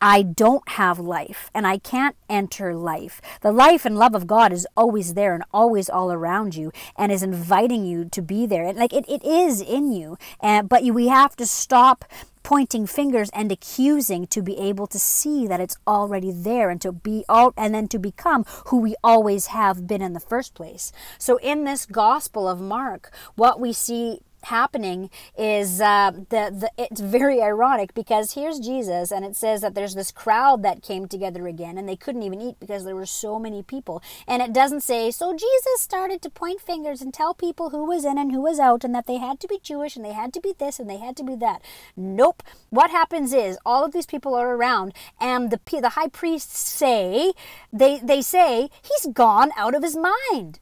I 0.00 0.22
don't 0.22 0.68
have 0.70 0.98
life 0.98 1.50
and 1.52 1.66
I 1.66 1.78
can't 1.78 2.16
enter 2.28 2.74
life. 2.74 3.20
The 3.40 3.50
life 3.50 3.84
and 3.84 3.98
love 3.98 4.14
of 4.14 4.26
God 4.26 4.52
is 4.52 4.66
always 4.76 5.14
there 5.14 5.34
and 5.34 5.42
always 5.52 5.90
all 5.90 6.12
around 6.12 6.54
you 6.54 6.72
and 6.96 7.10
is 7.10 7.22
inviting 7.22 7.84
you 7.84 8.04
to 8.10 8.22
be 8.22 8.46
there. 8.46 8.64
And 8.64 8.78
like 8.78 8.92
it, 8.92 9.04
it 9.08 9.24
is 9.24 9.60
in 9.60 9.90
you. 9.90 10.16
And 10.40 10.68
but 10.68 10.84
you, 10.84 10.92
we 10.92 11.08
have 11.08 11.34
to 11.36 11.46
stop 11.46 12.04
pointing 12.48 12.86
fingers 12.86 13.28
and 13.34 13.52
accusing 13.52 14.26
to 14.26 14.40
be 14.40 14.56
able 14.56 14.86
to 14.86 14.98
see 14.98 15.46
that 15.46 15.60
it's 15.60 15.76
already 15.86 16.32
there 16.32 16.70
and 16.70 16.80
to 16.80 16.90
be 16.90 17.22
all 17.28 17.52
and 17.58 17.74
then 17.74 17.86
to 17.86 17.98
become 17.98 18.42
who 18.68 18.78
we 18.78 18.94
always 19.04 19.48
have 19.48 19.86
been 19.86 20.00
in 20.00 20.14
the 20.14 20.28
first 20.32 20.54
place. 20.54 20.90
So 21.18 21.36
in 21.42 21.64
this 21.64 21.84
gospel 21.84 22.48
of 22.48 22.58
Mark, 22.58 23.12
what 23.34 23.60
we 23.60 23.74
see 23.74 24.20
happening 24.44 25.10
is 25.36 25.80
uh, 25.80 26.12
the, 26.12 26.50
the 26.50 26.70
it's 26.76 27.00
very 27.00 27.42
ironic 27.42 27.94
because 27.94 28.34
here's 28.34 28.58
Jesus 28.58 29.10
and 29.10 29.24
it 29.24 29.36
says 29.36 29.60
that 29.60 29.74
there's 29.74 29.94
this 29.94 30.12
crowd 30.12 30.62
that 30.62 30.82
came 30.82 31.06
together 31.06 31.46
again 31.46 31.78
and 31.78 31.88
they 31.88 31.96
couldn't 31.96 32.22
even 32.22 32.40
eat 32.40 32.56
because 32.60 32.84
there 32.84 32.96
were 32.96 33.06
so 33.06 33.38
many 33.38 33.62
people. 33.62 34.02
And 34.26 34.42
it 34.42 34.52
doesn't 34.52 34.82
say 34.82 35.10
so 35.10 35.32
Jesus 35.32 35.80
started 35.80 36.22
to 36.22 36.30
point 36.30 36.60
fingers 36.60 37.02
and 37.02 37.12
tell 37.12 37.34
people 37.34 37.70
who 37.70 37.84
was 37.84 38.04
in 38.04 38.18
and 38.18 38.32
who 38.32 38.42
was 38.42 38.58
out 38.58 38.84
and 38.84 38.94
that 38.94 39.06
they 39.06 39.18
had 39.18 39.40
to 39.40 39.48
be 39.48 39.60
Jewish 39.62 39.96
and 39.96 40.04
they 40.04 40.12
had 40.12 40.32
to 40.34 40.40
be 40.40 40.54
this 40.58 40.78
and 40.78 40.88
they 40.88 40.98
had 40.98 41.16
to 41.16 41.24
be 41.24 41.36
that. 41.36 41.62
Nope. 41.96 42.42
What 42.70 42.90
happens 42.90 43.32
is 43.32 43.58
all 43.64 43.84
of 43.84 43.92
these 43.92 44.06
people 44.06 44.34
are 44.34 44.54
around 44.54 44.94
and 45.20 45.50
the 45.50 45.58
the 45.80 45.90
high 45.90 46.08
priests 46.08 46.58
say 46.58 47.32
they 47.72 47.98
they 47.98 48.22
say 48.22 48.70
he's 48.82 49.12
gone 49.12 49.50
out 49.56 49.74
of 49.74 49.82
his 49.82 49.96
mind 49.96 50.60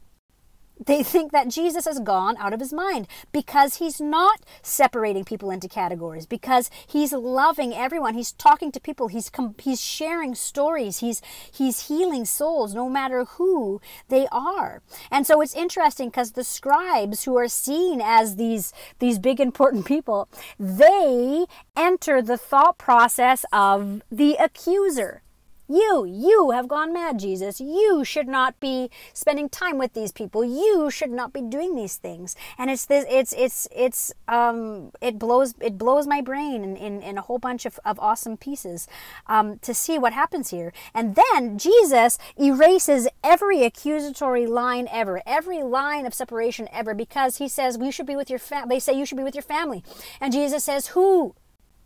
they 0.84 1.02
think 1.02 1.32
that 1.32 1.48
Jesus 1.48 1.86
has 1.86 2.00
gone 2.00 2.36
out 2.36 2.52
of 2.52 2.60
his 2.60 2.72
mind 2.72 3.06
because 3.32 3.76
he's 3.76 4.00
not 4.00 4.40
separating 4.62 5.24
people 5.24 5.50
into 5.50 5.68
categories, 5.68 6.26
because 6.26 6.70
he's 6.86 7.12
loving 7.12 7.72
everyone. 7.72 8.14
He's 8.14 8.32
talking 8.32 8.70
to 8.72 8.80
people. 8.80 9.08
He's 9.08 9.30
he's 9.58 9.80
sharing 9.80 10.34
stories. 10.34 10.98
He's 10.98 11.22
he's 11.50 11.88
healing 11.88 12.24
souls 12.24 12.74
no 12.74 12.88
matter 12.88 13.24
who 13.24 13.80
they 14.08 14.26
are. 14.30 14.82
And 15.10 15.26
so 15.26 15.40
it's 15.40 15.54
interesting 15.54 16.08
because 16.08 16.32
the 16.32 16.44
scribes 16.44 17.24
who 17.24 17.36
are 17.36 17.48
seen 17.48 18.00
as 18.02 18.36
these 18.36 18.72
these 18.98 19.18
big 19.18 19.40
important 19.40 19.86
people, 19.86 20.28
they 20.58 21.46
enter 21.76 22.20
the 22.20 22.36
thought 22.36 22.78
process 22.78 23.44
of 23.52 24.02
the 24.10 24.36
accuser. 24.38 25.22
You, 25.68 26.04
you 26.04 26.50
have 26.52 26.68
gone 26.68 26.92
mad, 26.92 27.18
Jesus. 27.18 27.60
You 27.60 28.04
should 28.04 28.28
not 28.28 28.58
be 28.60 28.90
spending 29.12 29.48
time 29.48 29.78
with 29.78 29.94
these 29.94 30.12
people. 30.12 30.44
You 30.44 30.90
should 30.90 31.10
not 31.10 31.32
be 31.32 31.40
doing 31.40 31.74
these 31.74 31.96
things. 31.96 32.36
And 32.56 32.70
it's 32.70 32.86
this, 32.86 33.04
it's, 33.08 33.32
it's, 33.32 33.68
it's, 33.74 34.12
um, 34.28 34.92
it 35.00 35.18
blows, 35.18 35.54
it 35.60 35.76
blows 35.76 36.06
my 36.06 36.20
brain 36.20 36.62
in, 36.62 36.76
in, 36.76 37.02
in 37.02 37.18
a 37.18 37.22
whole 37.22 37.38
bunch 37.38 37.66
of, 37.66 37.80
of 37.84 37.98
awesome 37.98 38.36
pieces, 38.36 38.86
um, 39.26 39.58
to 39.60 39.74
see 39.74 39.98
what 39.98 40.12
happens 40.12 40.50
here. 40.50 40.72
And 40.94 41.16
then 41.16 41.58
Jesus 41.58 42.18
erases 42.36 43.08
every 43.24 43.64
accusatory 43.64 44.46
line 44.46 44.88
ever, 44.92 45.22
every 45.26 45.62
line 45.62 46.06
of 46.06 46.14
separation 46.14 46.68
ever, 46.72 46.94
because 46.94 47.38
he 47.38 47.48
says, 47.48 47.76
we 47.76 47.90
should 47.90 48.06
be 48.06 48.16
with 48.16 48.30
your 48.30 48.38
family. 48.38 48.76
They 48.76 48.80
say 48.80 48.98
you 48.98 49.06
should 49.06 49.18
be 49.18 49.24
with 49.24 49.34
your 49.34 49.42
family. 49.42 49.82
And 50.20 50.32
Jesus 50.32 50.64
says, 50.64 50.88
who? 50.88 51.34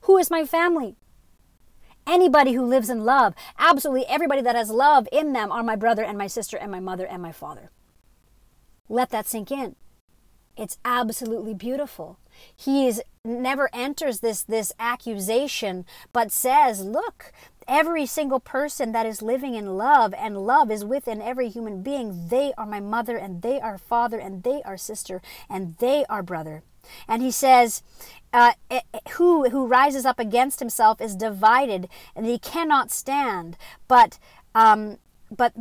Who 0.03 0.17
is 0.17 0.31
my 0.31 0.45
family? 0.45 0.97
Anybody 2.11 2.55
who 2.55 2.67
lives 2.67 2.91
in 2.91 3.05
love, 3.05 3.35
absolutely 3.57 4.05
everybody 4.09 4.43
that 4.43 4.57
has 4.57 4.69
love 4.69 5.07
in 5.13 5.33
them 5.33 5.53
are 5.53 5.63
my 5.63 5.77
brother 5.77 6.03
and 6.03 6.19
my 6.19 6.27
sister 6.27 6.57
and 6.57 6.69
my 6.69 6.81
mother 6.81 7.07
and 7.07 7.23
my 7.23 7.31
father. 7.31 7.71
Let 8.89 9.11
that 9.11 9.29
sink 9.29 9.53
in. 9.53 9.77
It's 10.57 10.77
absolutely 10.85 11.55
beautiful. 11.55 12.19
He 12.57 12.89
is, 12.89 13.01
never 13.25 13.71
enters 13.73 14.19
this, 14.19 14.43
this 14.43 14.73
accusation, 14.81 15.87
but 16.13 16.33
says, 16.33 16.85
Look, 16.85 17.33
every 17.69 18.07
single 18.07 18.41
person 18.41 18.91
that 18.91 19.07
is 19.07 19.23
living 19.23 19.55
in 19.55 19.79
love 19.79 20.13
and 20.15 20.37
love 20.37 20.69
is 20.73 20.85
within 20.85 21.23
every 21.23 21.49
human 21.49 21.81
being. 21.81 22.27
They 22.27 22.53
are 22.59 22.67
my 22.67 22.81
mother 22.81 23.19
and 23.19 23.41
they 23.41 23.61
are 23.61 23.79
father 23.79 24.19
and 24.19 24.43
they 24.43 24.63
are 24.65 24.77
sister 24.77 25.23
and 25.49 25.77
they 25.79 26.05
are 26.11 26.25
brother. 26.25 26.65
And 27.07 27.23
he 27.23 27.31
says, 27.31 27.83
uh, 28.33 28.53
eh, 28.71 28.81
eh, 28.95 28.99
who 29.13 29.49
who 29.51 29.67
rises 29.67 30.07
up 30.07 30.19
against 30.19 30.61
himself 30.61 31.01
is 31.01 31.17
divided, 31.17 31.89
and 32.15 32.27
he 32.27 32.39
cannot 32.39 32.91
stand. 32.91 33.57
But 33.89 34.19
um, 34.55 34.99
but 35.31 35.53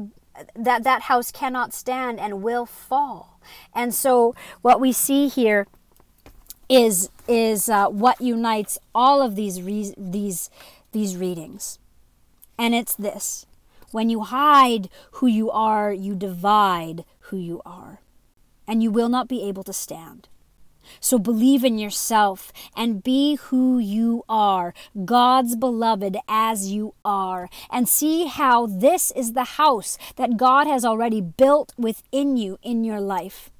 that 0.56 0.84
that 0.84 1.04
house 1.04 1.32
cannot 1.32 1.74
stand 1.74 2.20
and 2.20 2.44
will 2.44 2.66
fall. 2.66 3.40
And 3.74 3.94
so 3.94 4.36
what 4.62 4.80
we 4.80 4.92
see 4.92 5.28
here 5.28 5.68
is 6.68 7.10
is 7.28 7.70
uh, 7.70 7.88
what 7.88 8.22
unites 8.22 8.78
all 8.94 9.22
of 9.22 9.36
these 9.36 9.62
re- 9.62 9.94
these 9.98 10.50
these 10.92 11.18
readings, 11.18 11.80
and 12.58 12.76
it's 12.76 12.96
this: 12.96 13.46
when 13.92 14.10
you 14.10 14.22
hide 14.22 14.90
who 15.14 15.28
you 15.28 15.50
are, 15.50 15.92
you 15.92 16.16
divide 16.16 17.04
who 17.30 17.38
you 17.38 17.62
are, 17.66 18.02
and 18.68 18.84
you 18.84 18.92
will 18.92 19.10
not 19.10 19.28
be 19.28 19.44
able 19.44 19.64
to 19.64 19.74
stand. 19.74 20.28
So 21.00 21.20
believe 21.20 21.64
in 21.64 21.78
yourself 21.78 22.52
and 22.76 23.04
be 23.04 23.36
who 23.36 23.80
you 23.80 24.24
are, 24.28 24.74
God's 25.06 25.56
beloved 25.56 26.18
as 26.28 26.72
you 26.72 26.94
are, 27.04 27.50
and 27.70 27.88
see 27.88 28.26
how 28.26 28.66
this 28.66 29.12
is 29.12 29.34
the 29.34 29.60
house 29.60 29.98
that 30.16 30.38
God 30.38 30.68
has 30.68 30.86
already 30.86 31.22
built 31.22 31.74
within 31.78 32.38
you 32.38 32.58
in 32.62 32.84
your 32.84 33.02
life. 33.02 33.52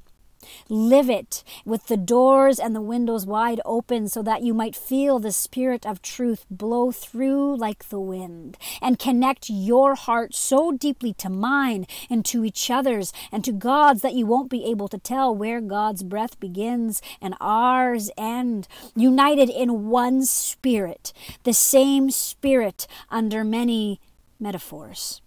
Live 0.70 1.10
it 1.10 1.44
with 1.66 1.88
the 1.88 1.98
doors 1.98 2.60
and 2.60 2.76
the 2.76 2.82
windows 2.82 3.26
wide 3.26 3.62
open 3.66 4.08
so 4.08 4.22
that 4.24 4.42
you 4.42 4.54
might 4.54 4.76
feel 4.76 5.20
the 5.20 5.32
Spirit 5.32 5.86
of 5.86 6.02
truth 6.02 6.46
blow 6.50 6.92
through 6.92 7.56
like 7.58 7.90
the 7.90 8.00
wind 8.00 8.58
and 8.82 9.00
connect 9.00 9.50
your 9.50 9.96
heart 9.96 10.34
so 10.34 10.72
deeply 10.72 11.14
to 11.14 11.30
mine 11.30 11.86
and 12.10 12.26
to 12.26 12.44
each 12.44 12.70
other's 12.70 13.12
and 13.32 13.44
to 13.44 13.52
God's 13.52 14.02
that 14.02 14.14
you 14.14 14.26
won't 14.26 14.50
be 14.50 14.66
able 14.66 14.88
to 14.88 14.98
tell 14.98 15.34
where 15.34 15.62
God's 15.62 16.04
breath 16.04 16.40
begins 16.40 17.02
and 17.22 17.36
ours 17.40 18.10
end. 18.18 18.68
United 18.96 19.50
in 19.50 19.90
one 19.90 20.24
Spirit, 20.24 21.14
the 21.44 21.54
same 21.54 22.10
Spirit 22.12 22.88
under 23.10 23.44
many 23.44 24.00
metaphors. 24.40 25.22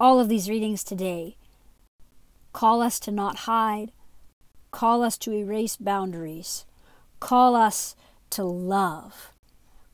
All 0.00 0.18
of 0.18 0.28
these 0.28 0.48
readings 0.48 0.82
today 0.82 1.36
Call 2.52 2.82
us 2.82 3.00
to 3.00 3.10
not 3.10 3.40
hide. 3.40 3.92
Call 4.70 5.02
us 5.02 5.18
to 5.18 5.32
erase 5.32 5.76
boundaries. 5.76 6.64
Call 7.20 7.54
us 7.54 7.94
to 8.30 8.44
love. 8.44 9.32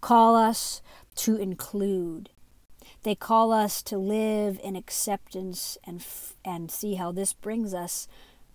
Call 0.01 0.37
us 0.37 0.83
to 1.17 1.37
include. 1.37 2.31
They 3.03 3.15
call 3.15 3.53
us 3.53 3.83
to 3.85 3.97
live 3.99 4.61
in 4.63 4.77
acceptance 4.77 5.79
and, 5.85 6.01
f- 6.01 6.35
and 6.45 6.71
see 6.71 6.95
how 6.95 7.13
this 7.13 7.33
brings 7.33 7.75
us 7.75 8.09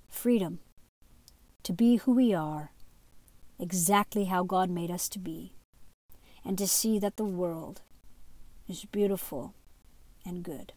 freedom 0.10 0.60
to 1.64 1.74
be 1.74 1.96
who 1.98 2.14
we 2.14 2.34
are, 2.34 2.72
exactly 3.58 4.26
how 4.26 4.44
God 4.44 4.70
made 4.70 4.92
us 4.92 5.08
to 5.10 5.20
be, 5.20 5.54
and 6.44 6.58
to 6.58 6.68
see 6.68 7.00
that 7.00 7.16
the 7.16 7.24
world 7.24 7.82
is 8.68 8.86
beautiful 8.86 9.54
and 10.26 10.44
good. 10.44 10.74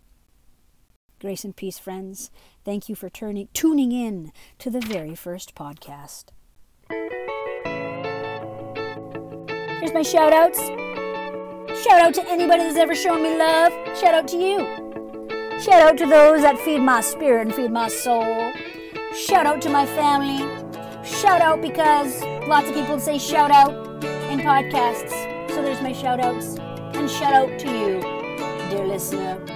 Grace 1.19 1.45
and 1.45 1.57
peace, 1.57 1.79
friends. 1.79 2.31
Thank 2.63 2.91
you 2.91 2.95
for 2.95 3.09
turning, 3.09 3.49
tuning 3.55 3.91
in 3.91 4.33
to 4.59 4.69
the 4.69 4.81
very 4.81 5.15
first 5.15 5.55
podcast. 5.55 6.25
Here's 9.81 9.95
my 9.95 10.03
shout 10.03 10.35
outs. 10.35 10.59
Shout 11.83 12.03
out 12.03 12.13
to 12.15 12.29
anybody 12.29 12.65
that's 12.65 12.77
ever 12.77 12.95
shown 12.95 13.23
me 13.23 13.39
love. 13.39 13.73
Shout 13.99 14.13
out 14.13 14.29
to 14.29 14.37
you. 14.37 14.59
Shout 15.59 15.81
out 15.81 15.97
to 15.99 16.07
those 16.07 16.43
that 16.43 16.59
feed 16.59 16.81
my 16.81 17.01
spirit 17.01 17.47
and 17.47 17.55
feed 17.55 17.71
my 17.71 17.89
soul. 17.89 18.53
Shout 19.15 19.47
out 19.47 19.63
to 19.63 19.71
my 19.71 19.87
family. 19.87 20.45
Shout 21.03 21.41
out 21.41 21.63
because 21.63 22.21
lots 22.47 22.69
of 22.69 22.75
people 22.75 23.01
say 23.01 23.19
shout 23.19 23.51
out 23.51 23.73
in 24.31 24.41
podcasts. 24.41 25.13
So 25.49 25.63
there's 25.63 25.81
my 25.81 25.95
shout 25.95 26.21
outs. 26.21 26.59
And 26.95 27.09
shout 27.11 27.33
out 27.33 27.59
to 27.61 27.69
you, 27.69 28.01
dear 28.69 28.85
listener. 28.85 29.56